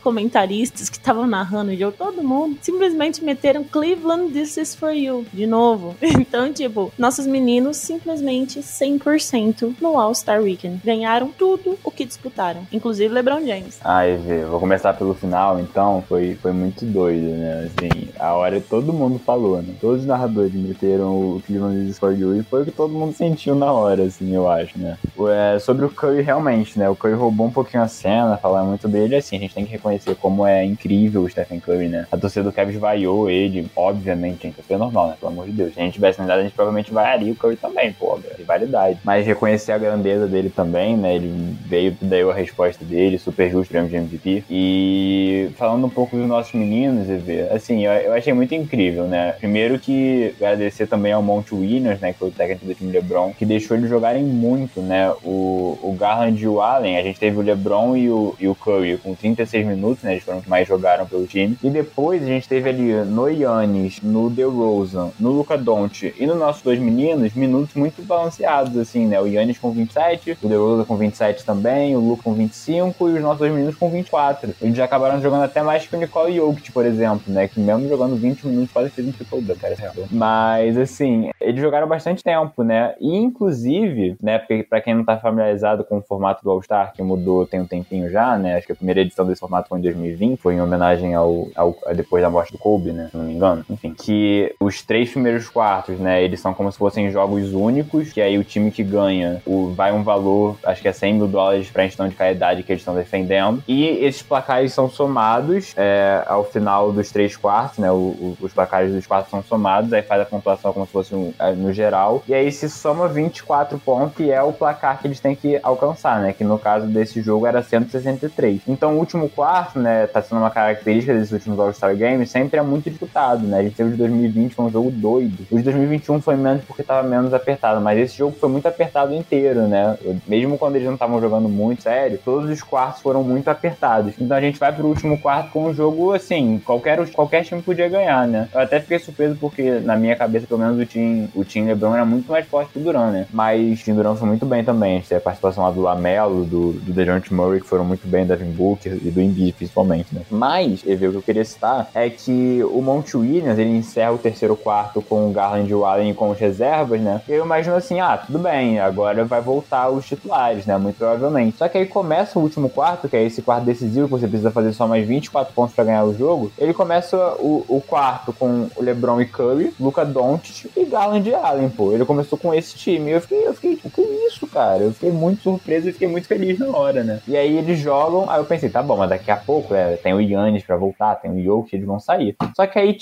[0.61, 5.25] comentaristas que estavam narrando o jogo, todo mundo, simplesmente meteram Cleveland, this is for you,
[5.33, 5.95] de novo.
[6.21, 10.79] Então, tipo, nossos meninos simplesmente 100% no All-Star Weekend.
[10.83, 13.79] Ganharam tudo o que disputaram, inclusive LeBron James.
[13.83, 14.17] Ai,
[14.49, 16.03] vou começar pelo final, então.
[16.07, 17.69] Foi, foi muito doido, né?
[17.69, 19.73] Assim, a hora todo mundo falou, né?
[19.81, 23.13] Todos os narradores meteram o Cleveland is for you e foi o que todo mundo
[23.13, 24.97] sentiu na hora, assim, eu acho, né?
[25.27, 26.89] É, sobre o Curry, realmente, né?
[26.89, 29.71] O Curry roubou um pouquinho a cena, falar muito dele, assim, a gente tem que
[29.71, 32.07] reconhecer como é incrível o Stephen Curry, né?
[32.11, 35.15] A torcida do Kevin vaiou ele, obviamente, gente, é normal, né?
[35.19, 35.73] Pelo amor de Deus.
[35.73, 38.99] Se a gente tivesse nada, a gente provavelmente vaiaria o Curry também, pô, rivalidade.
[39.03, 41.15] Mas reconhecer a grandeza dele também, né?
[41.15, 44.43] Ele veio, deu a resposta dele, super justo, prêmio de MVP.
[44.49, 49.33] E falando um pouco dos nossos meninos, EV, assim, eu, eu achei muito incrível, né?
[49.33, 52.13] Primeiro que agradecer também ao Monte Williams, né?
[52.13, 55.11] Que foi o técnico do time LeBron, que deixou eles jogarem muito, né?
[55.23, 58.55] O, o Garland e o Allen, a gente teve o LeBron e o, e o
[58.55, 60.13] Curry com 36 minutos, né?
[60.13, 61.57] Eles foram os que mais jogaram pelo time.
[61.63, 66.35] E depois a gente teve ali no Yannis, no DeRozan, no Luca Doncic e no
[66.35, 69.19] nossos dois meninos, minutos muito balanceados, assim, né?
[69.21, 73.21] O Yannis com 27, o DeRozan com 27 também, o Luca com 25 e os
[73.21, 74.53] nossos dois meninos com 24.
[74.61, 77.47] Eles já acabaram jogando até mais que o Nicole Jokic, por exemplo, né?
[77.47, 79.75] Que mesmo jogando 20 minutos quase fez um triple double, cara.
[80.11, 82.95] Mas, assim, eles jogaram bastante tempo, né?
[82.99, 87.45] E, inclusive, né, para quem não tá familiarizado com o formato do All-Star, que mudou
[87.45, 88.57] tem um tempinho já, né?
[88.57, 91.75] Acho que a primeira edição desse formato foi em 2020 foi em homenagem ao, ao
[91.95, 93.65] depois da morte do Kobe, né, se não me engano.
[93.69, 98.21] Enfim, que os três primeiros quartos, né, eles são como se fossem jogos únicos, que
[98.21, 101.69] aí o time que ganha o, vai um valor, acho que é 100 mil dólares
[101.69, 103.63] pra questão de caridade que eles estão defendendo.
[103.67, 108.53] E esses placares são somados é, ao final dos três quartos, né, o, o, os
[108.53, 111.73] placares dos quartos são somados, aí faz a pontuação como se fosse um, é, no
[111.73, 115.59] geral, e aí se soma 24 pontos e é o placar que eles têm que
[115.63, 118.61] alcançar, né, que no caso desse jogo era 163.
[118.67, 122.61] Então o último quarto, né, tá sendo uma característica desses últimos All-Star Games, sempre é
[122.61, 125.45] muito disputado, né, a gente teve de 2020, foi um jogo doido.
[125.49, 129.13] O de 2021 foi menos porque tava menos apertado, mas esse jogo foi muito apertado
[129.13, 133.47] inteiro, né, mesmo quando eles não estavam jogando muito sério, todos os quartos foram muito
[133.49, 134.13] apertados.
[134.19, 137.89] Então a gente vai pro último quarto com um jogo, assim, qualquer, qualquer time podia
[137.89, 138.47] ganhar, né.
[138.53, 141.95] Eu até fiquei surpreso porque, na minha cabeça, pelo menos o time, o time LeBron
[141.95, 144.63] era muito mais forte que o Duran, né, mas o time Duran foi muito bem
[144.63, 144.93] também.
[144.93, 148.07] A gente teve a participação lá do Lamelo, do, do DeJounte Murray, que foram muito
[148.07, 150.21] bem, Devin Booker e do Embiid, principalmente, né.
[150.29, 154.55] Mas, o que eu queria citar é que o Monte Williams, ele encerra o terceiro
[154.55, 158.17] quarto com o Garland e o Allen com as reservas, né, eu imagino assim, ah,
[158.17, 161.57] tudo bem, agora vai voltar os titulares, né, muito provavelmente.
[161.57, 164.51] Só que aí começa o último quarto, que é esse quarto decisivo, que você precisa
[164.51, 166.51] fazer só mais 24 pontos para ganhar o jogo.
[166.57, 171.33] Ele começa o, o quarto com o LeBron e Curry, Luca Doncic e Garland e
[171.33, 171.91] Allen, pô.
[171.91, 173.11] Ele começou com esse time.
[173.11, 174.83] Eu fiquei, eu fiquei, o que é isso, cara?
[174.83, 177.21] Eu fiquei muito surpreso e fiquei muito feliz na hora, né?
[177.27, 180.13] E aí eles jogam, aí eu pensei, tá bom, mas daqui a pouco é, tem
[180.13, 182.35] o Yannis pra voltar, tem o Jokic, eles vão sair.
[182.55, 182.97] Só que aí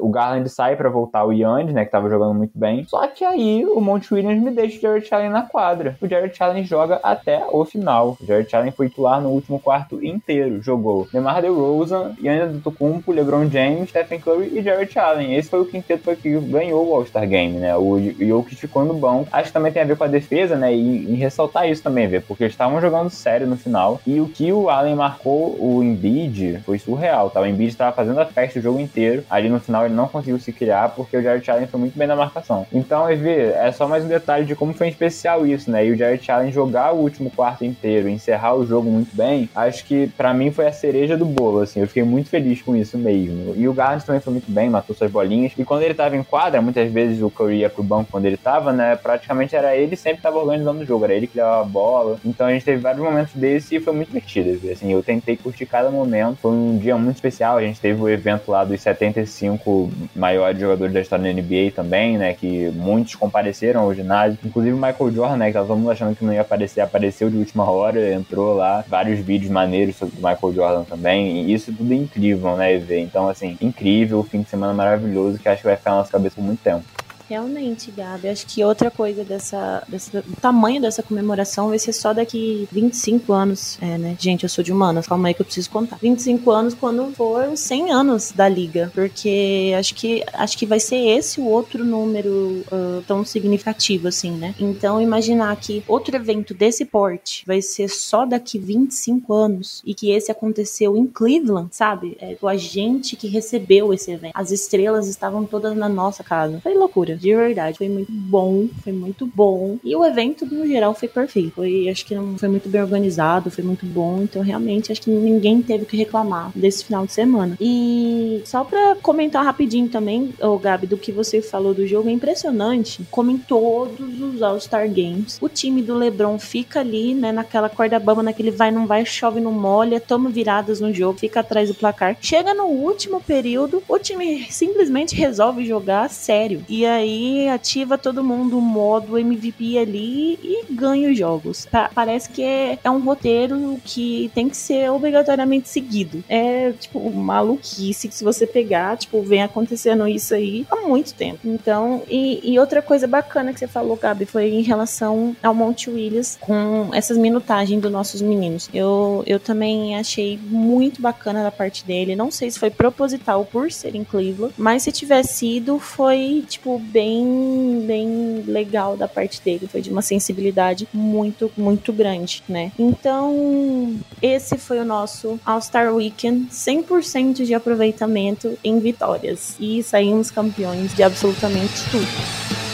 [0.00, 2.84] o Garland sai pra voltar o Yannis, né, que tava jogando muito bem.
[2.88, 5.96] Só que aí o Monte Williams me deixa o Jared Allen na quadra.
[6.00, 8.16] O Jared Allen joga até o final.
[8.20, 10.62] O Jared Allen foi titular no último quarto inteiro.
[10.62, 15.34] Jogou DeMar DeRozan, Yannis Antetokounmpo, LeBron James, Stephen Curry e Jared Allen.
[15.34, 17.76] Esse foi o quinteto que ganhou o All-Star Game, né?
[17.76, 19.28] O Jokic ficou no banco.
[19.32, 20.74] Acho que também tem a ver com a defesa, né?
[20.74, 24.00] E, e ressaltar isso também, ver, porque eles estavam jogando sério no final.
[24.06, 26.25] E o que o Allen marcou o Embiid
[26.64, 27.40] foi surreal, tá?
[27.40, 29.24] O Embiid estava fazendo a festa o jogo inteiro.
[29.30, 32.06] Ali no final ele não conseguiu se criar porque o Jared Allen foi muito bem
[32.06, 32.66] na marcação.
[32.72, 35.86] Então, Evê, é só mais um detalhe de como foi especial isso, né?
[35.86, 39.84] E o Jared Allen jogar o último quarto inteiro, encerrar o jogo muito bem, acho
[39.84, 41.80] que para mim foi a cereja do bolo, assim.
[41.80, 43.54] Eu fiquei muito feliz com isso mesmo.
[43.56, 45.52] E o Garland também foi muito bem, matou suas bolinhas.
[45.56, 48.36] E quando ele tava em quadra, muitas vezes o Curry ia pro banco quando ele
[48.36, 48.96] tava, né?
[48.96, 52.18] Praticamente era ele sempre tava organizando o jogo, era ele que levava a bola.
[52.24, 54.70] Então a gente teve vários momentos desse e foi muito divertido.
[54.70, 56.15] Assim, eu tentei curtir cada momento.
[56.40, 57.56] Foi um dia muito especial.
[57.56, 62.16] A gente teve o evento lá dos 75 maiores jogadores da história da NBA também,
[62.18, 62.34] né?
[62.34, 64.38] Que muitos compareceram ao ginásio.
[64.44, 65.46] Inclusive o Michael Jordan, né?
[65.46, 68.84] Que tava todo mundo achando que não ia aparecer, apareceu de última hora, entrou lá.
[68.88, 71.42] Vários vídeos maneiros sobre o Michael Jordan também.
[71.42, 73.00] E isso tudo é incrível, né, EV?
[73.00, 76.36] Então, assim, incrível, fim de semana maravilhoso que acho que vai ficar na nossa cabeça
[76.36, 76.84] por muito tempo.
[77.28, 78.28] Realmente, Gabi.
[78.28, 83.32] Acho que outra coisa dessa, dessa do tamanho dessa comemoração vai ser só daqui 25
[83.32, 83.78] anos.
[83.80, 84.16] É, né?
[84.18, 85.98] Gente, eu sou de humanas, calma aí que eu preciso contar.
[86.00, 88.92] 25 anos quando for os 100 anos da liga.
[88.94, 94.30] Porque acho que, acho que vai ser esse o outro número uh, tão significativo, assim,
[94.30, 94.54] né?
[94.60, 100.10] Então, imaginar que outro evento desse porte vai ser só daqui 25 anos e que
[100.10, 102.16] esse aconteceu em Cleveland, sabe?
[102.20, 104.32] É, a gente que recebeu esse evento.
[104.34, 106.60] As estrelas estavam todas na nossa casa.
[106.60, 107.78] Foi loucura de verdade.
[107.78, 109.78] Foi muito bom, foi muito bom.
[109.82, 111.52] E o evento, no geral, foi perfeito.
[111.52, 114.22] Foi, acho que não foi muito bem organizado, foi muito bom.
[114.22, 117.56] Então, realmente, acho que ninguém teve que reclamar desse final de semana.
[117.60, 122.12] E só pra comentar rapidinho também, o Gabi, do que você falou do jogo, é
[122.12, 123.04] impressionante.
[123.10, 127.98] Como em todos os All-Star Games, o time do LeBron fica ali, né, naquela corda
[127.98, 131.74] bamba, naquele vai, não vai, chove, não molha, toma viradas no jogo, fica atrás do
[131.74, 132.16] placar.
[132.20, 136.64] Chega no último período, o time simplesmente resolve jogar sério.
[136.68, 141.66] E aí aí ativa todo mundo o modo MVP ali e ganha os jogos.
[141.66, 146.22] Pa parece que é, é um roteiro que tem que ser obrigatoriamente seguido.
[146.28, 151.40] É, tipo, maluquice que se você pegar, tipo, vem acontecendo isso aí há muito tempo.
[151.44, 155.90] Então, e, e outra coisa bacana que você falou, Gabi, foi em relação ao Monte
[155.90, 158.68] Williams com essas minutagens dos nossos meninos.
[158.72, 162.16] Eu, eu também achei muito bacana da parte dele.
[162.16, 166.78] Não sei se foi proposital por ser em Cleveland, mas se tivesse sido, foi, tipo,
[166.96, 169.68] bem, bem legal da parte dele.
[169.70, 172.72] Foi de uma sensibilidade muito, muito grande, né?
[172.78, 179.56] Então, esse foi o nosso All-Star Weekend 100% de aproveitamento em vitórias.
[179.60, 182.65] E saímos campeões de absolutamente tudo.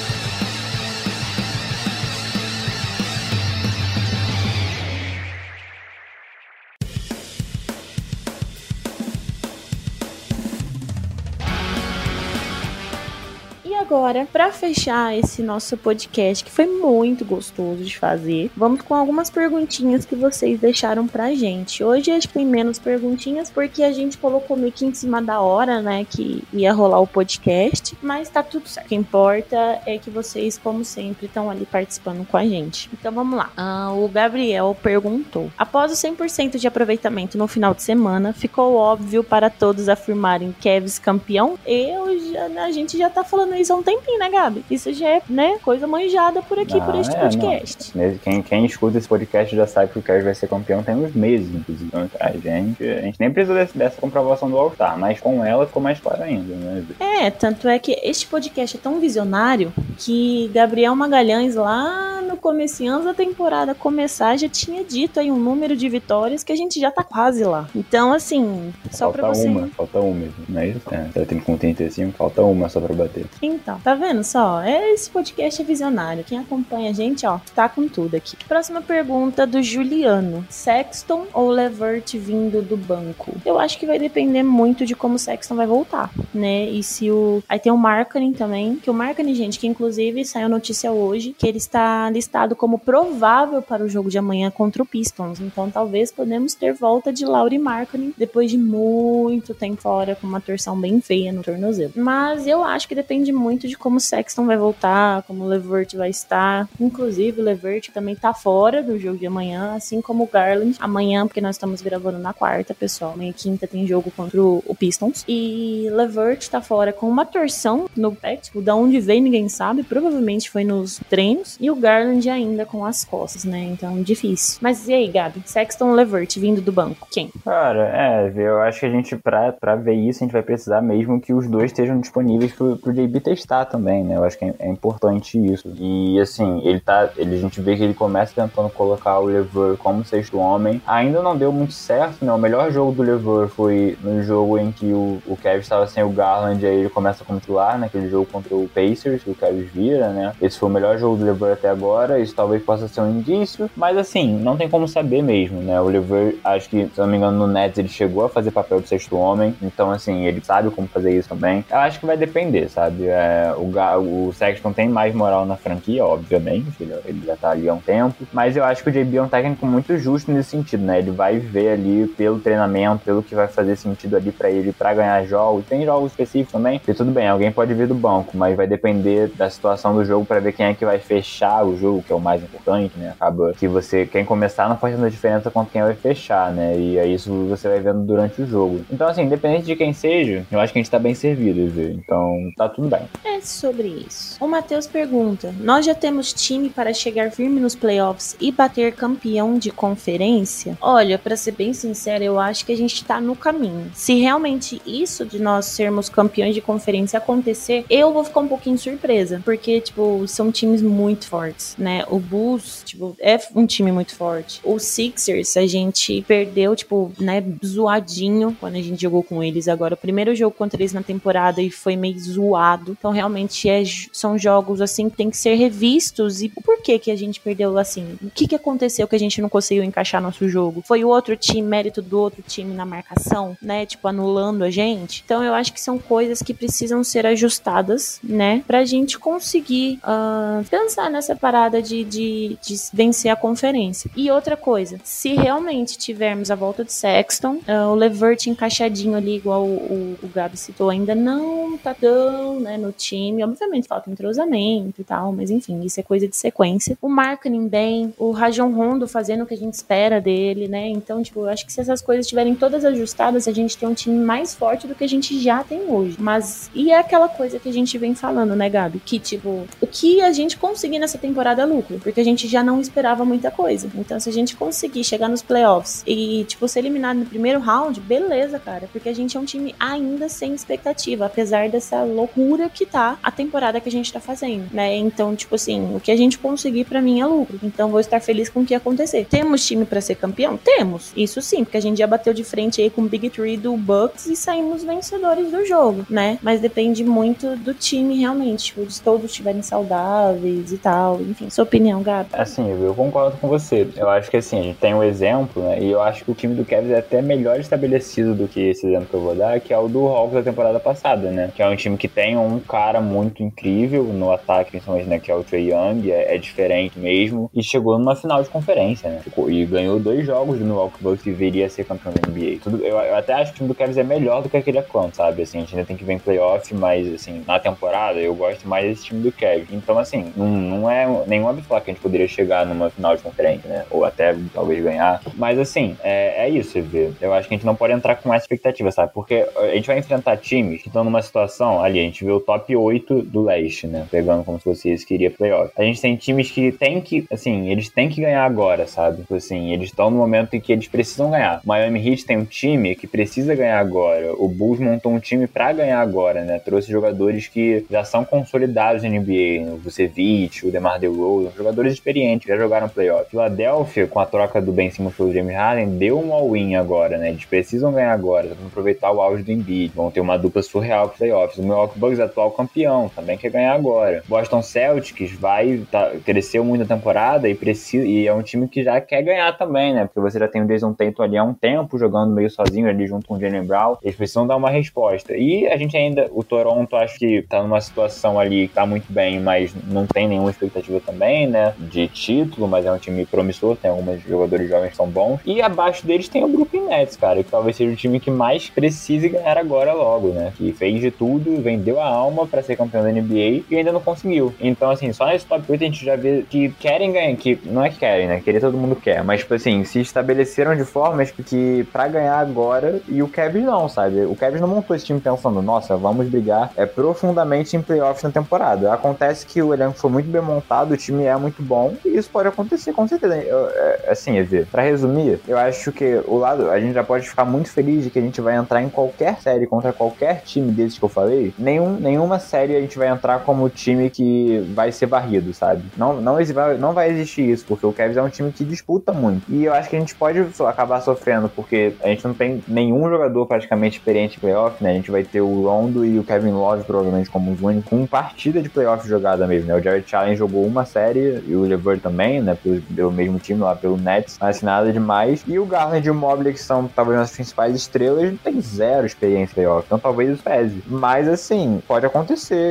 [13.93, 19.29] Agora, para fechar esse nosso podcast, que foi muito gostoso de fazer, vamos com algumas
[19.29, 21.85] perguntinhas que vocês deixaram pra gente.
[21.85, 25.43] Hoje acho que tem menos perguntinhas porque a gente colocou meio que em cima da
[25.43, 28.87] hora, né, que ia rolar o podcast, mas tá tudo certo.
[28.87, 32.89] O que importa é que vocês, como sempre, estão ali participando com a gente.
[32.95, 33.53] Então vamos lá.
[33.55, 39.23] Ah, o Gabriel perguntou: Após o 100% de aproveitamento no final de semana, ficou óbvio
[39.23, 41.59] para todos afirmarem Kevs campeão?
[41.67, 44.65] Eu já, a gente já tá falando isso há um tempinho, né, Gabi?
[44.71, 47.97] Isso já é, né, coisa manjada por aqui, por este é, podcast.
[47.97, 48.19] Não.
[48.19, 51.15] Quem, quem escuta esse podcast já sabe que o Kevs vai ser campeão tem uns
[51.15, 51.87] meses, inclusive.
[51.87, 55.67] Então, a gente, a gente nem precisa desse, dessa comprovação do All-Star, mas com ela
[55.67, 56.85] ficou mais claro ainda, né?
[57.01, 62.73] É, tanto é que este podcast é tão visionário que Gabriel Magalhães lá no começo
[63.05, 66.91] da temporada começar já tinha dito aí um número de vitórias que a gente já
[66.91, 67.69] tá quase lá.
[67.75, 69.47] Então, assim, só falta pra você...
[69.47, 70.81] uma, falta uma mesmo, não é isso?
[70.91, 73.27] É, você tem com 35, falta uma só pra bater.
[73.41, 74.63] Então, tá vendo só?
[74.65, 76.25] Esse podcast é visionário.
[76.25, 78.37] Quem acompanha a gente, ó, tá com tudo aqui.
[78.49, 80.45] Próxima pergunta do Juliano.
[80.49, 83.35] Sexton ou Levert vindo do banco?
[83.45, 86.67] Eu acho que vai depender muito de como o Sexton vai voltar, né?
[86.67, 87.43] E se o...
[87.49, 91.47] Aí tem o Marketing também, que o Marketing, gente, que inclusive saiu notícia hoje, que
[91.47, 95.41] ele está listado como provável para o jogo de amanhã contra o Pistons.
[95.41, 100.41] Então talvez podemos ter volta de Laurie Markkinen depois de muito tempo fora com uma
[100.41, 101.93] torção bem feia no tornozelo.
[101.97, 105.95] Mas eu acho que depende muito de como o Sexton vai voltar, como o Levert
[105.97, 106.69] vai estar.
[106.81, 110.77] Inclusive o Levert também tá fora do jogo de amanhã, assim como o Garland.
[110.81, 113.13] Amanhã, porque nós estamos gravando na quarta, pessoal.
[113.13, 115.25] Amanhã quinta tem jogo contra o Pistons.
[115.29, 119.83] E Levert tá fora com uma torção no pé, tipo, da onde veio ninguém sabe.
[119.83, 121.57] Provavelmente foi nos treinos.
[121.61, 123.65] E o Garland ainda com as costas, né?
[123.65, 124.59] Então, difícil.
[124.61, 125.43] Mas e aí, Gabi?
[125.45, 127.31] Sexton Levert vindo do banco, quem?
[127.45, 130.81] Cara, é, eu acho que a gente, pra, pra ver isso, a gente vai precisar
[130.81, 134.17] mesmo que os dois estejam disponíveis pro, pro JB testar também, né?
[134.17, 135.73] Eu acho que é, é importante isso.
[135.79, 139.77] E, assim, ele tá, ele, a gente vê que ele começa tentando colocar o Levert
[139.79, 140.81] como sexto homem.
[140.87, 142.33] Ainda não deu muito certo, né?
[142.33, 146.03] O melhor jogo do Levert foi no jogo em que o, o Kevin estava sem
[146.03, 149.63] o Garland, aí ele começa como titular, naquele jogo contra o Pacers, que o Kevin
[149.63, 150.33] vira, né?
[150.41, 153.71] Esse foi o melhor jogo do Levert até agora, isso talvez possa ser um indício,
[153.77, 155.81] mas assim, não tem como saber mesmo, né?
[155.81, 158.81] O Oliver, acho que, se não me engano, no Nets ele chegou a fazer papel
[158.81, 161.65] de sexto homem, então assim, ele sabe como fazer isso também.
[161.71, 163.07] Eu acho que vai depender, sabe?
[163.07, 167.69] É, o, o Sexton tem mais moral na franquia, obviamente, ele, ele, já tá ali
[167.69, 170.51] há um tempo, mas eu acho que o JB é um técnico muito justo nesse
[170.51, 170.99] sentido, né?
[170.99, 174.95] Ele vai ver ali pelo treinamento, pelo que vai fazer sentido ali para ele para
[174.95, 175.65] ganhar jogos.
[175.67, 179.29] Tem jogos específicos também, e tudo bem, alguém pode vir do banco, mas vai depender
[179.29, 182.17] da situação do jogo para ver quem é que vai fechar o jogo, que é
[182.17, 183.15] o mais importante, né?
[183.19, 186.77] Acaba que você, quem começar não faz tanta diferença quanto quem vai fechar, né?
[186.77, 188.81] E é isso você vai vendo durante o jogo.
[188.91, 191.91] Então, assim, independente de quem seja, eu acho que a gente tá bem servido, viu?
[191.91, 193.03] Então, tá tudo bem.
[193.25, 194.37] É sobre isso.
[194.41, 199.59] O Matheus pergunta: Nós já temos time para chegar firme nos playoffs e bater campeão
[199.59, 200.77] de conferência?
[200.81, 203.91] Olha, para ser bem sincero, eu acho que a gente tá no caminho.
[203.95, 208.77] Se realmente isso de nós sermos campeões de conferência acontecer, eu vou ficar um pouquinho
[208.77, 212.05] surpresa, porque, tipo, são times muito fortes, né?
[212.09, 214.61] O Bulls, tipo, é um time muito forte.
[214.65, 219.69] O Sixers, a gente perdeu, tipo, né, zoadinho quando a gente jogou com eles.
[219.69, 222.97] Agora, o primeiro jogo contra eles na temporada e foi meio zoado.
[222.99, 223.83] Então, realmente, é,
[224.13, 226.43] são jogos, assim, que tem que ser revistos.
[226.43, 228.19] E por que que a gente perdeu, assim?
[228.23, 230.83] O que que aconteceu que a gente não conseguiu encaixar nosso jogo?
[230.87, 233.87] Foi o outro time, mérito do outro time na marcação, né?
[233.87, 235.23] Tipo, anulando a gente.
[235.25, 238.63] Então, eu acho que são coisas que precisam ser ajustadas, né?
[238.67, 244.11] Pra gente conseguir uh, pensar nessa parada de, de, de vencer a conferência.
[244.17, 249.37] E outra coisa, se realmente tivermos a volta de Sexton, uh, o Levert encaixadinho ali,
[249.37, 253.43] igual o, o, o Gabi citou, ainda não tá tão né, no time.
[253.43, 256.97] Obviamente falta entrosamento e tal, mas enfim, isso é coisa de sequência.
[257.01, 260.89] O marketing bem, o Rajon Rondo fazendo o que a gente espera dele, né?
[260.89, 263.95] Então, tipo, eu acho que se essas coisas estiverem todas ajustadas, a gente tem um
[263.95, 266.17] time mais forte do que a gente já tem hoje.
[266.19, 269.01] Mas, e é aquela coisa que a gente vem falando, né, Gabi?
[269.01, 272.63] Que, tipo, o que a gente conseguir nessa temporada é lucro, porque a gente já
[272.63, 273.91] não esperava muita coisa.
[273.95, 278.01] Então, se a gente conseguir chegar nos playoffs e, tipo, ser eliminado no primeiro round,
[278.01, 278.89] beleza, cara.
[278.93, 283.81] Porque a gente é um time ainda sem expectativa, apesar dessa loucura que a temporada
[283.81, 284.97] que a gente tá fazendo, né?
[284.97, 287.59] Então, tipo assim, o que a gente conseguir para mim é lucro.
[287.63, 289.27] Então, vou estar feliz com o que acontecer.
[289.29, 290.57] Temos time para ser campeão?
[290.57, 291.13] Temos.
[291.17, 293.77] Isso sim, porque a gente já bateu de frente aí com o Big Three do
[293.77, 296.39] Bucks e saímos vencedores do jogo, né?
[296.43, 301.49] Mas depende muito do time realmente, tipo, de todos estiverem saudáveis e tal, enfim.
[301.51, 302.31] Sua opinião, Gabi?
[302.33, 303.89] Assim, eu concordo com você.
[303.97, 305.81] Eu acho que assim, a gente tem um exemplo, né?
[305.81, 308.87] E eu acho que o time do Cavs é até melhor estabelecido do que esse
[308.87, 311.51] exemplo que eu vou dar, que é o do Hawks da temporada passada, né?
[311.55, 315.19] Que é um time que tem um cara muito incrível no ataque, principalmente, né?
[315.19, 317.51] Que é o Trey Young, é, é diferente mesmo.
[317.55, 319.21] E chegou numa final de conferência, né?
[319.49, 322.59] E ganhou dois jogos do Milwaukee Bucks que viria a ser campeão da NBA.
[322.63, 324.79] Tudo, eu, eu até acho que o time do Cavs é melhor do que aquele
[324.79, 325.43] Atlanta, sabe?
[325.43, 328.67] Assim, a gente ainda tem que ver em playoff, mas assim, na temporada eu gosto
[328.69, 329.69] mais desse time do Cavs.
[329.73, 333.23] Então, assim, não, não é nenhum absurdo que a gente poderia chegar numa final de
[333.23, 333.85] conferência, né?
[333.91, 335.21] Ou até talvez ganhar.
[335.37, 337.13] Mas assim, é, é isso, vê.
[337.21, 339.13] Eu acho que a gente não pode entrar com essa expectativa, sabe?
[339.13, 342.41] Porque a gente vai enfrentar times que estão numa situação, ali, a gente vê o
[342.41, 344.07] top 8 do leste, né?
[344.11, 345.73] Pegando como se fosse esse que iria playoff.
[345.77, 349.19] A gente tem times que tem que, assim, eles têm que ganhar agora, sabe?
[349.19, 351.61] Tipo assim, eles estão no momento em que eles precisam ganhar.
[351.65, 354.33] O Miami Heat tem um time que precisa ganhar agora.
[354.35, 356.59] O Bulls montou um time para ganhar agora, né?
[356.59, 362.49] Trouxe jogadores que já são consolidados na NBA, o Vucevic, o DeMar DeRozan, jogadores experientes,
[362.49, 363.31] já jogaram playoff.
[363.31, 367.31] Philadelphia, com a troca do Ben Simmons pelo James Harden, deu um all-in agora, né?
[367.31, 371.09] Eles precisam ganhar agora, vão aproveitar o auge do Embiid, vão ter uma dupla surreal
[371.09, 371.59] para playoffs.
[371.59, 374.23] O Milwaukee Bucks, atual campeão, também quer ganhar agora.
[374.29, 378.83] Boston Celtics vai tá, cresceu muito na temporada e precisa e é um time que
[378.83, 380.05] já quer ganhar também, né?
[380.05, 383.27] Porque você já tem o Jason ali há um tempo jogando meio sozinho ali junto
[383.27, 383.97] com o Jalen Brown.
[384.03, 385.37] Eles precisam dar uma resposta.
[385.37, 389.13] E a gente ainda, o Toronto acho que tá numa situação ali que tá muito
[389.13, 391.75] bem, mas não tem nenhuma expectativa também, né?
[391.79, 395.41] De título, mas é um time promissor, tem alguns jogadores jovens que são bons.
[395.45, 398.69] E abaixo deles tem o Brooklyn Nets, cara, que talvez seja o time que mais
[398.69, 400.53] precise ganhar agora logo, né?
[400.57, 404.01] Que fez de tudo, vendeu a alma para ser campeão da NBA e ainda não
[404.01, 404.55] conseguiu.
[404.61, 407.85] Então, assim, só nesse top 8 a gente já vê que querem ganhar, que não
[407.85, 408.41] é que querem, né?
[408.41, 413.01] Querer todo mundo quer, mas, tipo assim, se estabeleceram de formas que para ganhar agora
[413.09, 414.25] e o Cavs não, sabe?
[414.25, 418.31] O Cavs não montou esse time pensando, nossa, vamos brigar é profundamente em playoffs na
[418.31, 418.93] temporada.
[418.93, 422.31] Acontece que o elenco foi muito bem montado, o time é muito bom e isso
[422.31, 423.37] pode acontecer com certeza.
[423.37, 427.29] Eu, é, assim, Evê, pra resumir, eu acho que o lado, a gente já pode
[427.29, 430.73] ficar muito feliz de que a gente vai entrar em qualquer série contra qualquer time
[430.73, 431.55] desses que eu falei.
[431.59, 435.83] Nenhum, nenhuma série a gente vai entrar como time que vai ser varrido, sabe?
[435.97, 436.37] Não, não,
[436.79, 439.43] não vai existir isso, porque o Cavs é um time que disputa muito.
[439.49, 443.09] E eu acho que a gente pode acabar sofrendo, porque a gente não tem nenhum
[443.09, 444.91] jogador praticamente experiente em playoff, né?
[444.91, 448.07] A gente vai ter o Rondo e o Kevin Love provavelmente como os únicos, com
[448.07, 449.75] partida de playoff jogada mesmo, né?
[449.75, 452.57] O Jared Allen jogou uma série e o LeVert também, né?
[452.63, 455.45] Pelo, pelo mesmo time lá, pelo Nets, mas assim, nada demais.
[455.47, 459.07] E o Garland e o Mobley, que são talvez as principais estrelas, não tem zero
[459.07, 460.83] experiência em playoff, então talvez isso pese.
[460.87, 462.22] Mas assim, pode acontecer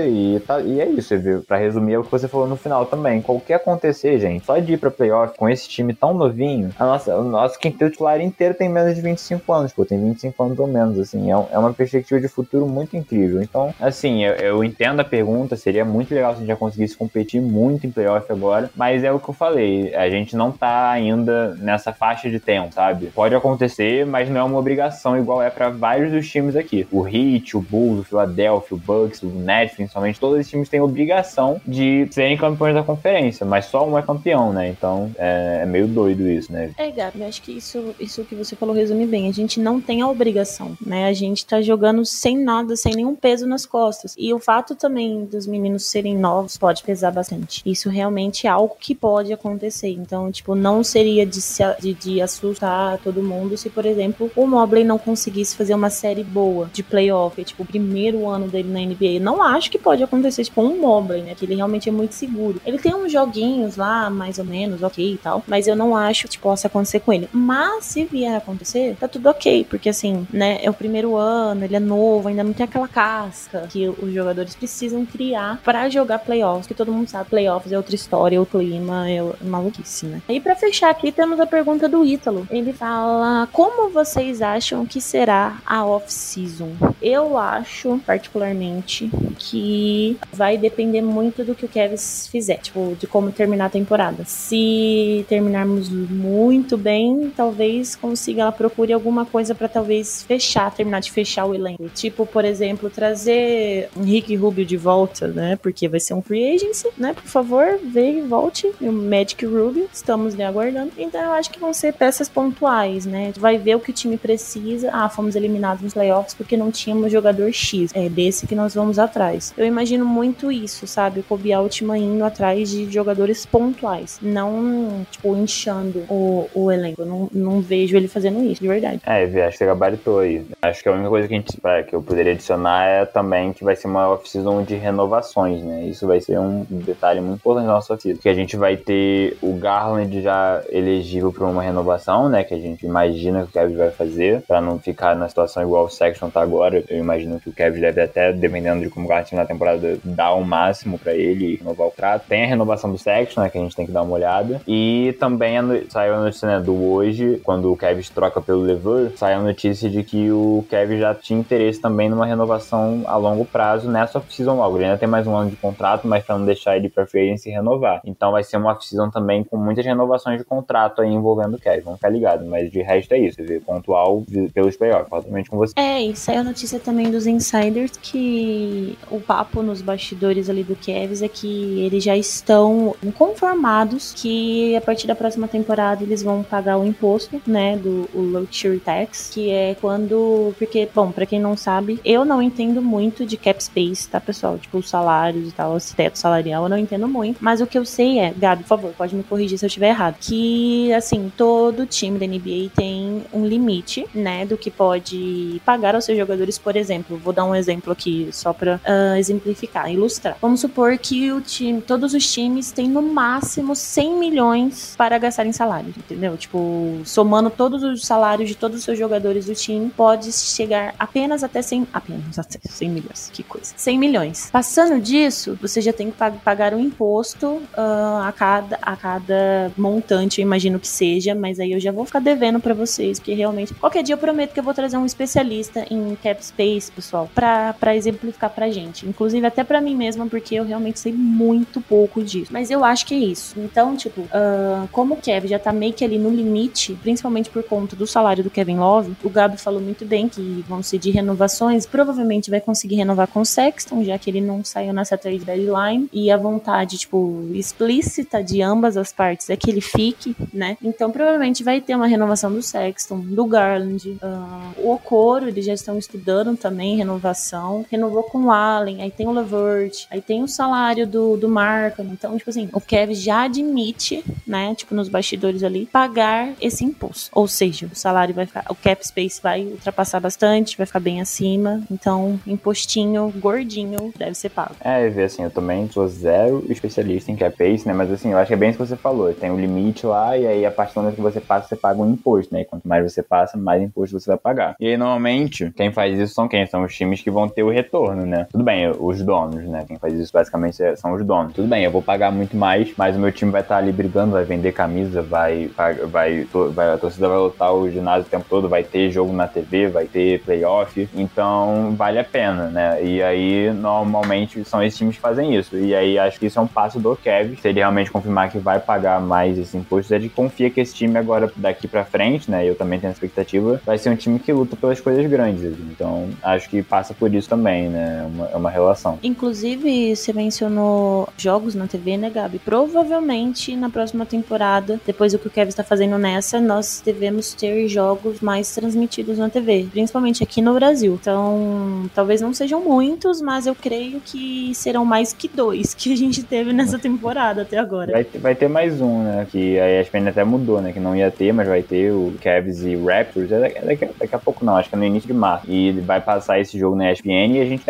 [0.07, 1.41] e, tá, e é isso, viu?
[1.41, 3.21] Pra resumir, é o que você falou no final também.
[3.21, 7.15] Qualquer acontecer, gente, só de ir pra playoff com esse time tão novinho, a nossa,
[7.15, 10.67] o nosso quinteto titular inteiro tem menos de 25 anos, pô, tem 25 anos ou
[10.67, 13.41] menos, assim, é, é uma perspectiva de futuro muito incrível.
[13.41, 16.95] Então, assim, eu, eu entendo a pergunta, seria muito legal se a gente já conseguisse
[16.95, 20.89] competir muito em playoff agora, mas é o que eu falei, a gente não tá
[20.89, 23.07] ainda nessa faixa de tempo, sabe?
[23.07, 26.87] Pode acontecer, mas não é uma obrigação igual é para vários dos times aqui.
[26.91, 30.81] O Heat, o Bulls, o Philadelphia, o Bucks, o Nets, principalmente, todos esses times têm
[30.81, 34.69] obrigação de serem campeões da conferência, mas só um é campeão, né?
[34.69, 36.71] Então é, é meio doido isso, né?
[36.77, 39.27] É, Gabi, acho que isso, isso que você falou resume bem.
[39.27, 41.05] A gente não tem a obrigação, né?
[41.07, 44.15] A gente tá jogando sem nada, sem nenhum peso nas costas.
[44.17, 47.61] E o fato também dos meninos serem novos pode pesar bastante.
[47.65, 49.89] Isso realmente é algo que pode acontecer.
[49.89, 54.47] Então, tipo, não seria de, se, de, de assustar todo mundo se, por exemplo, o
[54.47, 58.79] Mobley não conseguisse fazer uma série boa de playoff, tipo, o primeiro ano dele na
[58.79, 59.19] NBA.
[59.19, 61.35] Não acho que pode acontecer, tipo, um Mobley, né?
[61.35, 62.59] Que ele realmente é muito seguro.
[62.65, 65.43] Ele tem uns joguinhos lá, mais ou menos, ok e tal.
[65.47, 67.29] Mas eu não acho que possa acontecer com ele.
[67.31, 69.65] Mas se vier a acontecer, tá tudo ok.
[69.69, 70.59] Porque assim, né?
[70.63, 74.55] É o primeiro ano, ele é novo, ainda não tem aquela casca que os jogadores
[74.55, 76.67] precisam criar para jogar playoffs.
[76.67, 80.21] Que todo mundo sabe, playoffs é outra história, é o clima, é maluquice, né?
[80.27, 82.47] E para fechar aqui, temos a pergunta do Ítalo.
[82.49, 86.71] Ele fala: Como vocês acham que será a off-season?
[87.01, 93.31] Eu acho, particularmente, que vai depender muito do que o Kevs fizer, tipo, de como
[93.31, 94.23] terminar a temporada.
[94.25, 101.11] Se terminarmos muito bem, talvez consiga ela procure alguma coisa para talvez fechar, terminar de
[101.11, 101.89] fechar o elenco.
[101.89, 105.55] Tipo, por exemplo, trazer Henrique Rubio de volta, né?
[105.61, 107.13] Porque vai ser um free agency, né?
[107.13, 108.71] Por favor, veja e volte.
[108.81, 110.91] O Magic Rubio, estamos lhe aguardando.
[110.97, 113.31] Então eu acho que vão ser peças pontuais, né?
[113.37, 114.89] Vai ver o que o time precisa.
[114.91, 117.91] Ah, fomos eliminados nos playoffs porque não tínhamos jogador X.
[117.93, 119.53] É desse que nós vamos atrás.
[119.57, 121.19] Eu imagino muito isso, sabe?
[121.19, 124.19] O Kobe Altman indo atrás de jogadores pontuais.
[124.21, 127.01] Não, tipo, inchando o, o elenco.
[127.01, 129.01] Eu não, não vejo ele fazendo isso, de verdade.
[129.05, 130.45] É, acho que você gabaritou aí.
[130.61, 133.63] Acho que a única coisa que, a gente, que eu poderia adicionar é também que
[133.63, 135.85] vai ser uma off-season de renovações, né?
[135.85, 138.19] Isso vai ser um detalhe muito importante na nossa vida.
[138.21, 142.43] Que a gente vai ter o Garland já elegível para uma renovação, né?
[142.43, 145.85] Que a gente imagina que o Kevin vai fazer, para não ficar na situação igual
[145.85, 146.83] o Sexton tá agora.
[146.89, 150.43] Eu imagino que o Kevin deve até, dependendo de como o na temporada, dar o
[150.43, 152.25] máximo para ele e renovar o trato.
[152.27, 153.49] Tem a renovação do Sexton, né?
[153.49, 154.61] Que a gente tem que dar uma olhada.
[154.67, 155.89] E também a no...
[155.89, 159.89] saiu a notícia né, do hoje, quando o Kevin troca pelo Leveur, saiu a notícia
[159.89, 164.55] de que o Kevin já tinha interesse também numa renovação a longo prazo nessa off-season
[164.55, 164.77] logo.
[164.77, 167.21] Ele ainda tem mais um ano de contrato, mas para não deixar ele para free
[167.21, 168.01] agency renovar.
[168.05, 171.81] Então vai ser uma off-season também com muitas renovações de contrato aí envolvendo o Kevin.
[171.81, 173.37] Vamos ficar ligados, mas de resto é isso.
[173.65, 174.23] Pontual
[174.53, 175.73] pelos playoffs, totalmente com você.
[175.75, 180.75] É, e saiu a notícia também dos insiders que o papo nos bastidores ali do
[180.75, 186.43] Kevs é que eles já estão conformados que a partir da próxima temporada eles vão
[186.43, 191.55] pagar o imposto, né, do luxury tax, que é quando, porque, bom, para quem não
[191.57, 194.57] sabe, eu não entendo muito de cap space, tá, pessoal?
[194.57, 197.77] Tipo, os salários e tal, esse teto salarial, eu não entendo muito, mas o que
[197.77, 201.31] eu sei é, Gabi, por favor, pode me corrigir se eu estiver errado, que, assim,
[201.35, 206.57] todo time da NBA tem um limite, né, do que pode pagar aos seus jogadores,
[206.57, 210.37] por exemplo, vou dar um exemplo aqui só pra uh, exemplificar, ilustrar.
[210.41, 215.45] Vamos supor que o time, todos os times têm no máximo 100 milhões para gastar
[215.45, 216.37] em salários, entendeu?
[216.37, 221.43] Tipo, somando todos os salários de todos os seus jogadores do time, pode chegar apenas
[221.43, 223.73] até 100, apenas até 100 milhões, que coisa.
[223.75, 224.49] 100 milhões.
[224.51, 230.41] Passando disso, você já tem que pagar um imposto uh, a, cada, a cada montante,
[230.41, 233.73] eu imagino que seja, mas aí eu já vou ficar devendo para vocês, porque realmente,
[233.73, 237.95] qualquer dia eu prometo que eu vou trazer um especialista em cap space, pessoal, para
[237.95, 239.07] exemplificar pra gente.
[239.07, 242.53] Inclusive até para mim mesma, porque eu realmente sei muito pouco disso.
[242.53, 243.59] Mas eu acho que é isso.
[243.59, 247.63] Então, tipo, uh, como o Kevin já tá meio que ali no limite, principalmente por
[247.63, 251.09] conta do salário do Kevin Love, o Gabi falou muito bem que vão ser de
[251.09, 255.39] renovações, provavelmente vai conseguir renovar com o Sexton, já que ele não saiu nessa trade
[255.39, 260.77] deadline, e a vontade, tipo, explícita de ambas as partes é que ele fique, né?
[260.83, 265.73] Então, provavelmente vai ter uma renovação do Sexton, do Garland, uh, o Okoro, eles já
[265.73, 270.47] estão estudando também renovação, renovou com o Allen, aí tem o Levert, aí tem o
[270.47, 275.63] salário do, do Markham, então, tipo assim, o Kevin já admite, né, tipo, nos bastidores
[275.63, 280.19] ali, pagar esse imposto, ou seja, o salário vai ficar, o cap space vai ultrapassar
[280.19, 281.81] bastante, vai ficar bem acima.
[281.89, 284.75] Então, impostinho gordinho deve ser pago.
[284.79, 287.93] É, ver assim, eu também sou zero especialista em cap space, né?
[287.93, 289.33] Mas assim, eu acho que é bem isso que você falou.
[289.33, 292.01] Tem um limite lá e aí a partir do momento que você passa, você paga
[292.01, 292.61] um imposto, né?
[292.61, 294.75] E quanto mais você passa, mais imposto você vai pagar.
[294.79, 296.65] E aí, normalmente, quem faz isso são quem?
[296.65, 298.40] São os times que vão ter o retorno, né?
[298.51, 299.85] Tudo bem, os donos, né?
[299.87, 301.53] Quem faz isso basicamente são os donos.
[301.53, 304.31] Tudo bem, eu vou pagar muito mais, mas o meu time vai estar ali brigando,
[304.31, 308.69] vai vender camisa, vai, vai, vai a torcida vai lotar o ginásio o tempo todo,
[308.69, 313.03] vai ter jogo na TV, vai ter playoff, então vale a pena, né?
[313.03, 315.77] E aí, normalmente, são esses times que fazem isso.
[315.77, 318.57] E aí, acho que isso é um passo do Kev, se ele realmente confirmar que
[318.57, 322.49] vai pagar mais esse imposto, é de confia que esse time agora, daqui pra frente,
[322.49, 322.67] né?
[322.67, 325.63] Eu também tenho expectativa, vai ser um time que luta pelas coisas grandes.
[325.63, 328.29] Então, acho que passa por isso também, né?
[328.31, 329.19] É uma, é uma relação.
[329.21, 332.59] Inclusive, você mencionou jogos na TV, né, Gabi?
[332.59, 337.87] Provavelmente, na próxima temporada, depois do que o Kevin está fazendo nessa, nós devemos ter
[337.87, 341.17] jogos mais transmitidos na TV, principalmente aqui no Brasil.
[341.19, 346.15] Então, talvez não sejam muitos, mas eu creio que serão mais que dois que a
[346.15, 348.11] gente teve nessa temporada até agora.
[348.11, 349.47] Vai, vai ter mais um, né?
[349.51, 350.91] Que a ESPN até mudou, né?
[350.91, 353.51] Que não ia ter, mas vai ter o Cavs e Raptors.
[353.51, 355.65] É, é daqui, daqui, a pouco não, acho que é no início de março.
[355.69, 357.83] E vai passar esse jogo na ESPN e a gente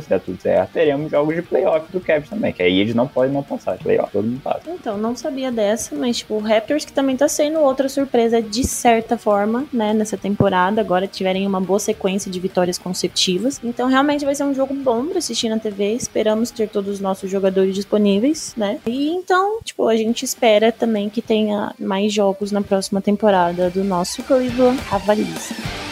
[0.00, 2.52] se der tudo certo, teremos jogos de playoff do Cavs também.
[2.52, 3.76] Que aí eles não podem não passar.
[3.78, 4.62] Playoff, todo mundo passa.
[4.68, 8.64] Então, não sabia dessa, mas tipo, o Raptors que também tá sendo outra surpresa de
[8.64, 9.92] certa forma, né?
[9.92, 10.80] Nessa temporada.
[10.80, 13.60] Agora tiverem uma boa sequência de vitórias consecutivas.
[13.62, 15.94] Então, realmente vai ser um jogo bom pra assistir na TV.
[15.94, 18.78] Esperamos ter todos os nossos jogadores disponíveis, né?
[18.86, 23.84] E então, tipo, a gente espera também que tenha mais jogos na próxima temporada do
[23.84, 25.83] nosso Cleveland Cavaliers.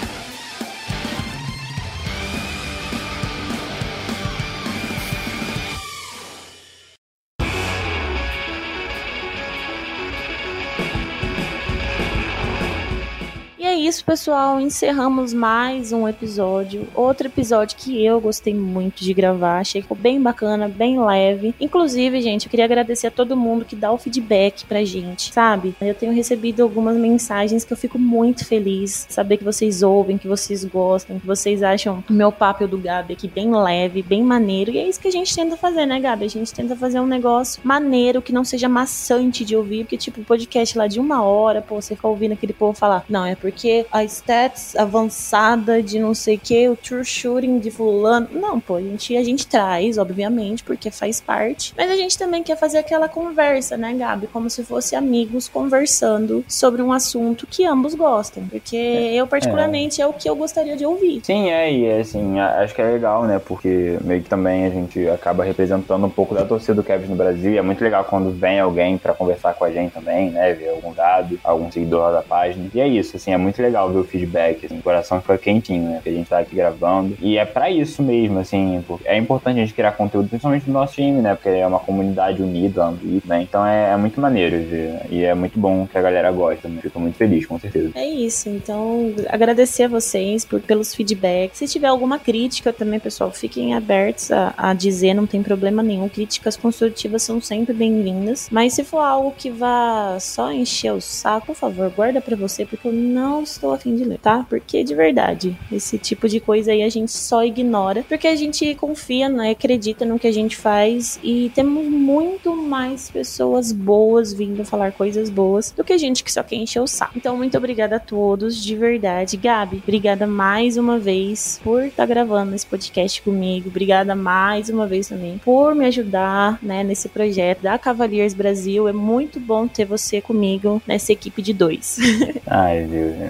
[14.03, 14.61] Isso, pessoal.
[14.61, 16.89] Encerramos mais um episódio.
[16.95, 19.61] Outro episódio que eu gostei muito de gravar.
[19.61, 21.55] Achei que ficou bem bacana, bem leve.
[21.61, 25.75] Inclusive, gente, eu queria agradecer a todo mundo que dá o feedback pra gente, sabe?
[25.81, 29.07] Eu tenho recebido algumas mensagens que eu fico muito feliz.
[29.09, 33.13] Saber que vocês ouvem, que vocês gostam, que vocês acham o meu papo do Gabi
[33.13, 34.73] aqui bem leve, bem maneiro.
[34.73, 36.25] E é isso que a gente tenta fazer, né, Gabi?
[36.25, 39.85] A gente tenta fazer um negócio maneiro, que não seja maçante de ouvir.
[39.85, 43.25] Porque, tipo, podcast lá de uma hora, pô, você fica ouvindo aquele povo falar, não,
[43.25, 48.29] é porque a stats avançada de não sei o que, o true shooting de fulano.
[48.33, 51.75] Não, pô, a gente, a gente traz, obviamente, porque faz parte.
[51.77, 54.27] Mas a gente também quer fazer aquela conversa, né, Gabi?
[54.29, 58.45] Como se fosse amigos conversando sobre um assunto que ambos gostam.
[58.49, 60.05] Porque é, eu, particularmente, é.
[60.05, 60.07] é.
[60.07, 61.21] o que eu gostaria de ouvir.
[61.25, 63.39] Sim, é, e assim, acho que é legal, né?
[63.39, 67.17] Porque meio que também a gente acaba representando um pouco da torcida do Kevin no
[67.17, 67.53] Brasil.
[67.53, 70.53] E é muito legal quando vem alguém para conversar com a gente também, né?
[70.55, 72.71] Ver algum dado, algum seguidor da página.
[72.73, 75.91] E é isso, assim, é muito legal ver o feedback, assim, o coração fica quentinho,
[75.91, 76.01] né?
[76.03, 77.17] Que a gente tá aqui gravando.
[77.21, 80.95] E é para isso mesmo, assim, é importante a gente criar conteúdo, principalmente do nosso
[80.95, 81.35] time, né?
[81.35, 82.93] Porque é uma comunidade unida,
[83.25, 83.43] né?
[83.43, 85.01] Então é, é muito maneiro ver.
[85.11, 86.81] E é muito bom que a galera gosta, né?
[86.83, 87.91] Fico muito feliz, com certeza.
[87.95, 91.59] É isso, então agradecer a vocês por, pelos feedbacks.
[91.59, 96.09] Se tiver alguma crítica também, pessoal, fiquem abertos a, a dizer, não tem problema nenhum.
[96.09, 98.49] Críticas construtivas são sempre bem-vindas.
[98.51, 102.65] Mas se for algo que vá só encher o saco, por favor, guarda para você,
[102.65, 104.45] porque eu não estou afim de ler, tá?
[104.49, 108.75] Porque de verdade, esse tipo de coisa aí a gente só ignora, porque a gente
[108.75, 109.51] confia, né?
[109.51, 115.31] Acredita no que a gente faz e temos muito mais pessoas boas vindo falar coisas
[115.31, 117.13] boas do que a gente que só quer encher o saco.
[117.17, 119.37] Então, muito obrigada a todos, de verdade.
[119.37, 123.69] Gabi, obrigada mais uma vez por estar tá gravando esse podcast comigo.
[123.69, 128.89] Obrigada mais uma vez também por me ajudar, né, nesse projeto da Cavaliers Brasil.
[128.89, 131.99] É muito bom ter você comigo nessa equipe de dois.
[132.47, 132.87] Ai,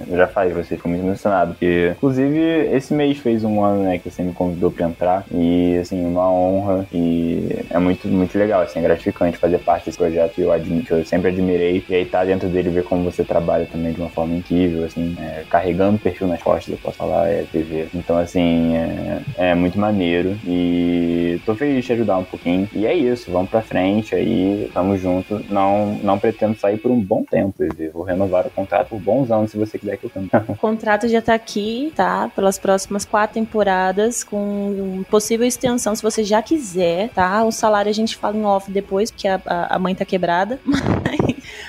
[0.09, 2.41] eu já falei, você ficou muito emocionado, porque, inclusive,
[2.73, 6.31] esse mês fez um ano, né, que você me convidou pra entrar, e, assim, uma
[6.31, 10.53] honra, e é muito, muito legal, assim, é gratificante fazer parte desse projeto, e eu
[10.53, 14.01] admito, eu sempre admirei, e aí tá dentro dele ver como você trabalha também de
[14.01, 17.89] uma forma incrível, assim, é, carregando perfil nas costas, eu posso falar, é TV.
[17.95, 19.21] Então, assim, é,
[19.51, 23.61] é muito maneiro, e tô feliz de ajudar um pouquinho, e é isso, vamos pra
[23.61, 28.47] frente aí, tamo junto, não, não pretendo sair por um bom tempo, EV, vou renovar
[28.47, 30.13] o contrato por bons anos, se você quiser que eu.
[30.49, 32.31] o contrato já tá aqui, tá?
[32.35, 37.45] Pelas próximas quatro temporadas, com possível extensão, se você já quiser, tá?
[37.45, 40.61] O salário a gente fala em off depois, porque a, a, mãe tá quebrada.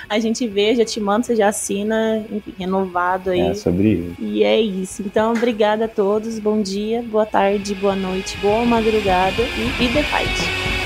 [0.08, 3.40] Mas a gente vê, já te manda, você já assina, enfim, renovado aí.
[3.40, 4.16] É sobre isso.
[4.18, 5.02] E é isso.
[5.02, 6.38] Então, obrigada a todos.
[6.38, 10.83] Bom dia, boa tarde, boa noite, boa madrugada e be the fight.